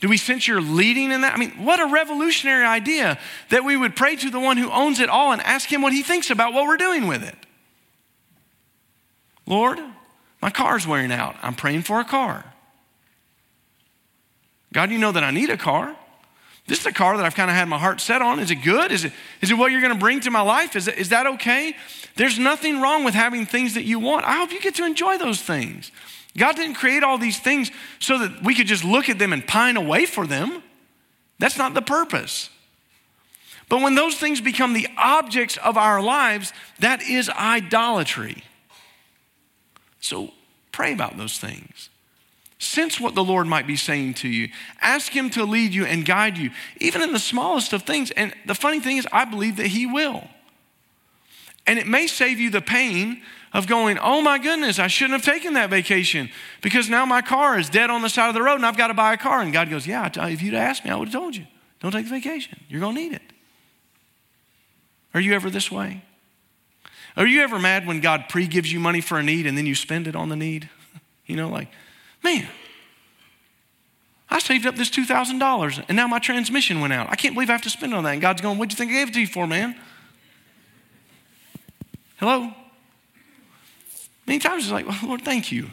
Do 0.00 0.08
we 0.08 0.18
sense 0.18 0.46
you're 0.46 0.60
leading 0.60 1.10
in 1.10 1.22
that? 1.22 1.34
I 1.34 1.36
mean, 1.36 1.64
what 1.64 1.80
a 1.80 1.86
revolutionary 1.86 2.64
idea 2.64 3.18
that 3.48 3.64
we 3.64 3.76
would 3.76 3.96
pray 3.96 4.14
to 4.16 4.30
the 4.30 4.38
one 4.38 4.56
who 4.56 4.70
owns 4.70 5.00
it 5.00 5.08
all 5.08 5.32
and 5.32 5.42
ask 5.42 5.72
him 5.72 5.82
what 5.82 5.92
he 5.92 6.02
thinks 6.02 6.30
about 6.30 6.52
what 6.52 6.66
we're 6.66 6.76
doing 6.76 7.06
with 7.06 7.24
it. 7.24 7.34
Lord, 9.46 9.80
my 10.42 10.50
car's 10.50 10.86
wearing 10.86 11.12
out. 11.12 11.36
I'm 11.42 11.54
praying 11.54 11.82
for 11.82 11.98
a 11.98 12.04
car. 12.04 12.44
God, 14.72 14.90
you 14.90 14.98
know 14.98 15.12
that 15.12 15.24
I 15.24 15.30
need 15.30 15.50
a 15.50 15.56
car. 15.56 15.96
This 16.66 16.80
is 16.80 16.86
a 16.86 16.92
car 16.92 17.16
that 17.16 17.24
I've 17.24 17.34
kind 17.34 17.50
of 17.50 17.56
had 17.56 17.68
my 17.68 17.78
heart 17.78 18.00
set 18.00 18.22
on. 18.22 18.40
Is 18.40 18.50
it 18.50 18.56
good? 18.56 18.90
Is 18.90 19.04
it, 19.04 19.12
is 19.40 19.50
it 19.50 19.54
what 19.54 19.70
you're 19.70 19.80
going 19.80 19.92
to 19.92 19.98
bring 19.98 20.20
to 20.20 20.30
my 20.30 20.40
life? 20.40 20.74
Is, 20.74 20.88
it, 20.88 20.98
is 20.98 21.10
that 21.10 21.26
okay? 21.26 21.76
There's 22.16 22.38
nothing 22.38 22.80
wrong 22.80 23.04
with 23.04 23.14
having 23.14 23.46
things 23.46 23.74
that 23.74 23.84
you 23.84 24.00
want. 24.00 24.24
I 24.24 24.38
hope 24.38 24.50
you 24.50 24.60
get 24.60 24.74
to 24.76 24.84
enjoy 24.84 25.16
those 25.18 25.40
things. 25.40 25.92
God 26.36 26.56
didn't 26.56 26.74
create 26.74 27.02
all 27.02 27.18
these 27.18 27.38
things 27.38 27.70
so 28.00 28.18
that 28.18 28.42
we 28.42 28.54
could 28.54 28.66
just 28.66 28.84
look 28.84 29.08
at 29.08 29.18
them 29.18 29.32
and 29.32 29.46
pine 29.46 29.76
away 29.76 30.06
for 30.06 30.26
them. 30.26 30.62
That's 31.38 31.56
not 31.56 31.74
the 31.74 31.82
purpose. 31.82 32.50
But 33.68 33.80
when 33.80 33.94
those 33.94 34.16
things 34.16 34.40
become 34.40 34.72
the 34.72 34.88
objects 34.96 35.56
of 35.58 35.76
our 35.76 36.02
lives, 36.02 36.52
that 36.80 37.02
is 37.02 37.28
idolatry. 37.28 38.44
So 40.00 40.32
pray 40.72 40.92
about 40.92 41.16
those 41.16 41.38
things. 41.38 41.90
Sense 42.66 43.00
what 43.00 43.14
the 43.14 43.24
Lord 43.24 43.46
might 43.46 43.66
be 43.66 43.76
saying 43.76 44.14
to 44.14 44.28
you. 44.28 44.48
Ask 44.80 45.12
Him 45.12 45.30
to 45.30 45.44
lead 45.44 45.72
you 45.72 45.86
and 45.86 46.04
guide 46.04 46.36
you, 46.36 46.50
even 46.80 47.00
in 47.02 47.12
the 47.12 47.18
smallest 47.18 47.72
of 47.72 47.82
things. 47.82 48.10
And 48.10 48.34
the 48.44 48.54
funny 48.54 48.80
thing 48.80 48.96
is, 48.96 49.06
I 49.12 49.24
believe 49.24 49.56
that 49.56 49.68
He 49.68 49.86
will. 49.86 50.28
And 51.66 51.78
it 51.78 51.86
may 51.86 52.06
save 52.06 52.38
you 52.38 52.50
the 52.50 52.60
pain 52.60 53.22
of 53.52 53.66
going, 53.66 53.98
oh 53.98 54.20
my 54.20 54.38
goodness, 54.38 54.78
I 54.78 54.86
shouldn't 54.86 55.24
have 55.24 55.34
taken 55.34 55.54
that 55.54 55.70
vacation 55.70 56.30
because 56.60 56.90
now 56.90 57.06
my 57.06 57.22
car 57.22 57.58
is 57.58 57.70
dead 57.70 57.90
on 57.90 58.02
the 58.02 58.08
side 58.08 58.28
of 58.28 58.34
the 58.34 58.42
road 58.42 58.56
and 58.56 58.66
I've 58.66 58.76
got 58.76 58.88
to 58.88 58.94
buy 58.94 59.14
a 59.14 59.16
car. 59.16 59.40
And 59.40 59.52
God 59.52 59.70
goes, 59.70 59.86
yeah, 59.86 60.10
if 60.28 60.42
you'd 60.42 60.54
asked 60.54 60.84
me, 60.84 60.90
I 60.90 60.96
would 60.96 61.08
have 61.08 61.14
told 61.14 61.34
you. 61.34 61.46
Don't 61.80 61.92
take 61.92 62.04
the 62.04 62.10
vacation. 62.10 62.60
You're 62.68 62.80
going 62.80 62.94
to 62.94 63.00
need 63.00 63.12
it. 63.12 63.22
Are 65.14 65.20
you 65.20 65.32
ever 65.32 65.50
this 65.50 65.70
way? 65.70 66.02
Are 67.16 67.26
you 67.26 67.40
ever 67.40 67.58
mad 67.58 67.86
when 67.86 68.00
God 68.00 68.24
pre 68.28 68.46
gives 68.46 68.70
you 68.70 68.78
money 68.78 69.00
for 69.00 69.18
a 69.18 69.22
need 69.22 69.46
and 69.46 69.56
then 69.56 69.66
you 69.66 69.74
spend 69.74 70.06
it 70.06 70.14
on 70.14 70.28
the 70.28 70.36
need? 70.36 70.68
You 71.28 71.34
know, 71.34 71.48
like, 71.48 71.66
Man, 72.26 72.48
I 74.28 74.40
saved 74.40 74.66
up 74.66 74.74
this 74.74 74.90
$2,000 74.90 75.84
and 75.86 75.96
now 75.96 76.08
my 76.08 76.18
transmission 76.18 76.80
went 76.80 76.92
out. 76.92 77.08
I 77.08 77.14
can't 77.14 77.34
believe 77.34 77.48
I 77.48 77.52
have 77.52 77.62
to 77.62 77.70
spend 77.70 77.94
on 77.94 78.02
that. 78.02 78.14
And 78.14 78.20
God's 78.20 78.42
going, 78.42 78.58
What'd 78.58 78.72
you 78.72 78.76
think 78.76 78.90
I 78.90 78.94
gave 78.94 79.08
it 79.10 79.14
to 79.14 79.20
you 79.20 79.28
for, 79.28 79.46
man? 79.46 79.76
Hello? 82.16 82.50
Many 84.26 84.40
times 84.40 84.64
it's 84.64 84.72
like, 84.72 84.88
well, 84.88 84.98
Lord, 85.04 85.22
thank 85.22 85.52
you. 85.52 85.70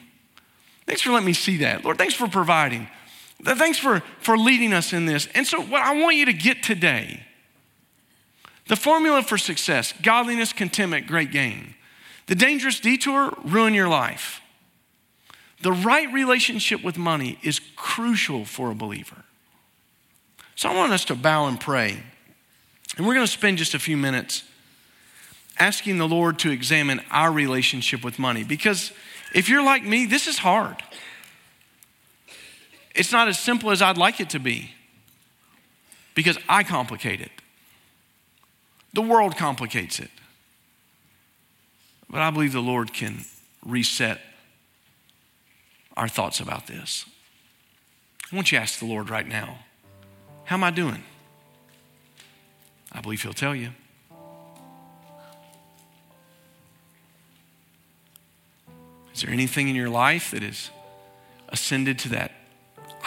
Thanks 0.85 1.01
for 1.01 1.09
letting 1.09 1.25
me 1.25 1.33
see 1.33 1.57
that. 1.57 1.83
Lord, 1.83 1.97
thanks 1.97 2.13
for 2.13 2.27
providing. 2.27 2.87
Thanks 3.43 3.79
for, 3.79 4.03
for 4.19 4.37
leading 4.37 4.73
us 4.73 4.93
in 4.93 5.07
this. 5.07 5.27
And 5.33 5.47
so, 5.47 5.59
what 5.59 5.81
I 5.81 5.99
want 5.99 6.17
you 6.17 6.25
to 6.27 6.33
get 6.33 6.61
today 6.61 7.25
the 8.67 8.75
formula 8.75 9.23
for 9.23 9.39
success 9.39 9.91
godliness, 10.03 10.53
contentment, 10.53 11.07
great 11.07 11.31
gain. 11.31 11.73
The 12.27 12.35
dangerous 12.35 12.79
detour, 12.79 13.35
ruin 13.43 13.73
your 13.73 13.89
life. 13.89 14.42
The 15.63 15.71
right 15.71 16.11
relationship 16.11 16.83
with 16.83 16.97
money 16.97 17.39
is 17.41 17.61
crucial 17.77 18.43
for 18.43 18.69
a 18.69 18.75
believer. 18.75 19.23
So 20.55 20.67
I 20.67 20.75
want 20.75 20.91
us 20.91 21.05
to 21.05 21.15
bow 21.15 21.47
and 21.47 21.57
pray. 21.57 22.03
And 22.97 23.07
we're 23.07 23.13
going 23.13 23.25
to 23.25 23.31
spend 23.31 23.59
just 23.59 23.73
a 23.73 23.79
few 23.79 23.95
minutes 23.95 24.43
asking 25.57 25.99
the 25.99 26.07
Lord 26.07 26.37
to 26.39 26.51
examine 26.51 26.99
our 27.09 27.31
relationship 27.31 28.03
with 28.03 28.19
money. 28.19 28.43
Because 28.43 28.91
if 29.33 29.47
you're 29.47 29.63
like 29.63 29.85
me, 29.85 30.05
this 30.05 30.27
is 30.27 30.37
hard. 30.37 30.83
It's 32.93 33.13
not 33.13 33.29
as 33.29 33.39
simple 33.39 33.71
as 33.71 33.81
I'd 33.81 33.97
like 33.97 34.19
it 34.19 34.31
to 34.31 34.39
be 34.39 34.71
because 36.13 36.37
I 36.49 36.63
complicate 36.63 37.21
it. 37.21 37.31
The 38.91 39.01
world 39.01 39.37
complicates 39.37 40.01
it. 40.01 40.11
But 42.09 42.19
I 42.19 42.31
believe 42.31 42.51
the 42.51 42.59
Lord 42.59 42.91
can 42.91 43.23
reset 43.65 44.19
our 45.95 46.07
thoughts 46.07 46.39
about 46.39 46.67
this. 46.67 47.05
I 48.31 48.35
want 48.35 48.51
you 48.51 48.57
to 48.57 48.61
ask 48.61 48.79
the 48.79 48.85
Lord 48.85 49.09
right 49.09 49.27
now, 49.27 49.59
how 50.45 50.55
am 50.55 50.63
I 50.63 50.71
doing? 50.71 51.03
I 52.91 53.01
believe 53.01 53.21
He'll 53.21 53.33
tell 53.33 53.55
you. 53.55 53.69
Is 59.13 59.21
there 59.21 59.29
anything 59.29 59.67
in 59.67 59.75
your 59.75 59.89
life 59.89 60.31
that 60.31 60.41
has 60.41 60.71
ascended 61.49 61.99
to 61.99 62.09
that 62.09 62.31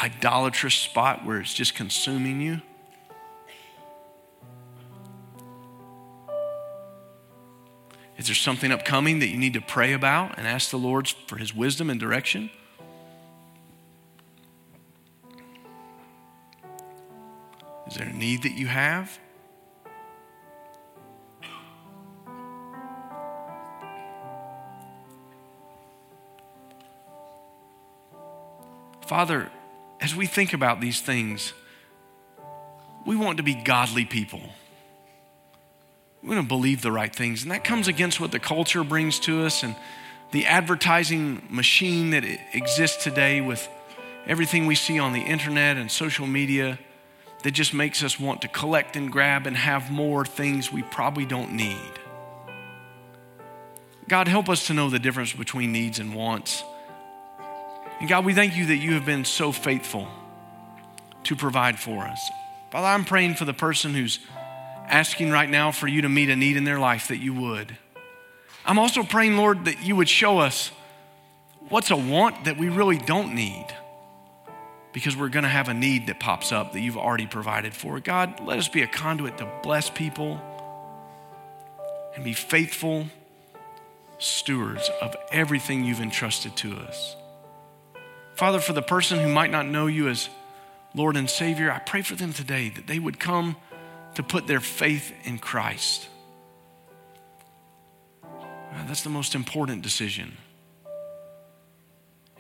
idolatrous 0.01 0.75
spot 0.75 1.25
where 1.25 1.41
it's 1.41 1.53
just 1.53 1.75
consuming 1.75 2.41
you? 2.41 2.61
Is 8.17 8.27
there 8.27 8.35
something 8.35 8.73
upcoming 8.73 9.19
that 9.19 9.29
you 9.29 9.37
need 9.37 9.55
to 9.55 9.61
pray 9.61 9.93
about 9.93 10.39
and 10.39 10.47
ask 10.47 10.71
the 10.71 10.79
Lord 10.79 11.09
for 11.09 11.37
His 11.37 11.55
wisdom 11.55 11.91
and 11.91 12.01
direction? 12.01 12.51
Is 17.89 17.95
there 17.95 18.09
a 18.09 18.13
need 18.13 18.43
that 18.43 18.53
you 18.53 18.67
have? 18.67 19.19
Father, 29.07 29.51
as 30.01 30.17
we 30.17 30.27
think 30.27 30.53
about 30.53 30.81
these 30.81 31.01
things, 31.01 31.53
we 33.07 33.15
want 33.15 33.37
to 33.37 33.45
be 33.45 33.55
godly 33.55 34.05
people. 34.05 34.41
We 36.23 36.31
want 36.31 36.41
to 36.41 36.49
believe 36.49 36.83
the 36.83 36.91
right 36.91 37.15
things. 37.15 37.43
And 37.43 37.53
that 37.53 37.63
comes 37.63 37.87
against 37.87 38.19
what 38.19 38.33
the 38.33 38.41
culture 38.41 38.83
brings 38.83 39.21
to 39.21 39.45
us 39.45 39.63
and 39.63 39.77
the 40.33 40.47
advertising 40.47 41.47
machine 41.49 42.11
that 42.11 42.25
exists 42.53 43.05
today 43.05 43.41
with 43.41 43.69
everything 44.27 44.67
we 44.67 44.75
see 44.75 44.99
on 44.99 45.13
the 45.13 45.21
internet 45.21 45.77
and 45.77 45.89
social 45.89 46.27
media 46.27 46.77
that 47.47 47.53
just 47.53 47.73
makes 47.73 48.03
us 48.03 48.19
want 48.19 48.43
to 48.43 48.49
collect 48.49 48.97
and 48.97 49.13
grab 49.13 49.47
and 49.47 49.57
have 49.57 49.89
more 49.89 50.25
things 50.25 50.73
we 50.73 50.83
probably 50.83 51.25
don't 51.25 51.53
need. 51.53 51.93
God, 54.09 54.27
help 54.27 54.49
us 54.49 54.67
to 54.67 54.75
know 54.75 54.91
the 54.91 54.99
difference 54.99 55.33
between 55.33 55.71
needs 55.71 56.01
and 56.01 56.13
wants. 56.13 56.65
And 58.01 58.09
God, 58.09 58.25
we 58.25 58.35
thank 58.35 58.57
you 58.57 58.67
that 58.67 58.79
you 58.79 58.95
have 58.95 59.07
been 59.07 59.25
so 59.25 59.53
faithful 59.53 60.09
to 61.23 61.37
provide 61.37 61.79
for 61.79 62.03
us. 62.03 62.21
Father, 62.73 62.89
I'm 62.89 63.05
praying 63.05 63.37
for 63.37 63.45
the 63.45 63.55
person 63.55 63.95
who's 63.95 64.19
asking 64.89 65.31
right 65.31 65.49
now 65.49 65.71
for 65.71 65.87
you 65.87 66.03
to 66.03 66.09
meet 66.09 66.31
a 66.31 66.35
need 66.35 66.57
in 66.57 66.65
their 66.65 66.81
life 66.81 67.07
that 67.07 67.19
you 67.19 67.33
would. 67.33 67.77
I'm 68.65 68.81
also 68.81 69.05
praying, 69.05 69.37
Lord, 69.37 69.67
that 69.67 69.85
you 69.85 69.95
would 69.95 70.09
show 70.09 70.41
us 70.41 70.73
what's 71.69 71.93
a 71.93 71.97
want 71.97 72.47
that 72.47 72.59
we 72.59 72.71
really 72.71 72.99
don't 72.99 73.37
need 73.37 73.69
because 74.97 75.15
we're 75.15 75.29
going 75.29 75.43
to 75.43 75.49
have 75.51 75.69
a 75.69 75.75
need 75.75 76.07
that 76.07 76.19
pops 76.19 76.53
up 76.53 76.73
that 76.73 76.81
you've 76.81 76.97
already 76.97 77.27
provided 77.27 77.75
for. 77.75 78.01
God, 78.01 78.41
let 78.41 78.59
us 78.59 78.67
be 78.67 78.81
a 78.81 78.87
conduit 78.87 79.37
to 79.37 79.53
bless 79.63 79.91
people 79.91 80.41
and 82.15 82.25
be 82.25 82.33
faithful 82.33 83.07
stewards 84.17 84.91
of 85.03 85.15
everything 85.31 85.85
you've 85.85 86.01
entrusted 86.01 86.57
to 86.57 86.77
us. 86.77 87.15
Father, 88.37 88.59
for 88.59 88.73
the 88.73 88.81
person 88.81 89.19
who 89.19 89.29
might 89.29 89.51
not 89.51 89.67
know 89.67 89.87
you 89.87 90.09
as 90.09 90.31
Lord 90.95 91.19
and 91.19 91.29
Savior, 91.29 91.71
I 91.71 91.79
pray 91.79 92.01
for 92.01 92.15
them 92.15 92.33
today 92.33 92.71
that 92.71 92.87
they 92.87 92.99
would 92.99 93.21
come 93.21 93.57
to 94.15 94.23
put 94.23 94.47
their 94.47 94.61
faith 94.61 95.13
in 95.25 95.39
Christ. 95.39 96.09
That's 98.87 99.03
the 99.03 99.11
most 99.11 99.35
important 99.35 99.83
decision. 99.83 100.39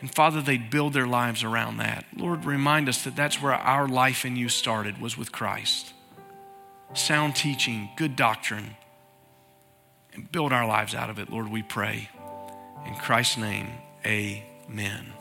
And 0.00 0.14
Father, 0.14 0.42
they'd 0.42 0.70
build 0.70 0.92
their 0.92 1.06
lives 1.06 1.42
around 1.42 1.78
that. 1.78 2.04
Lord, 2.14 2.44
remind 2.44 2.88
us 2.88 3.02
that 3.04 3.16
that's 3.16 3.40
where 3.40 3.54
our 3.54 3.88
life 3.88 4.24
in 4.24 4.36
you 4.36 4.48
started, 4.48 5.00
was 5.00 5.16
with 5.16 5.32
Christ. 5.32 5.92
Sound 6.94 7.34
teaching, 7.34 7.90
good 7.96 8.14
doctrine, 8.14 8.76
and 10.12 10.30
build 10.30 10.52
our 10.52 10.66
lives 10.66 10.94
out 10.94 11.10
of 11.10 11.18
it, 11.18 11.30
Lord, 11.30 11.48
we 11.48 11.62
pray. 11.62 12.08
In 12.86 12.94
Christ's 12.94 13.38
name, 13.38 13.68
amen. 14.04 15.15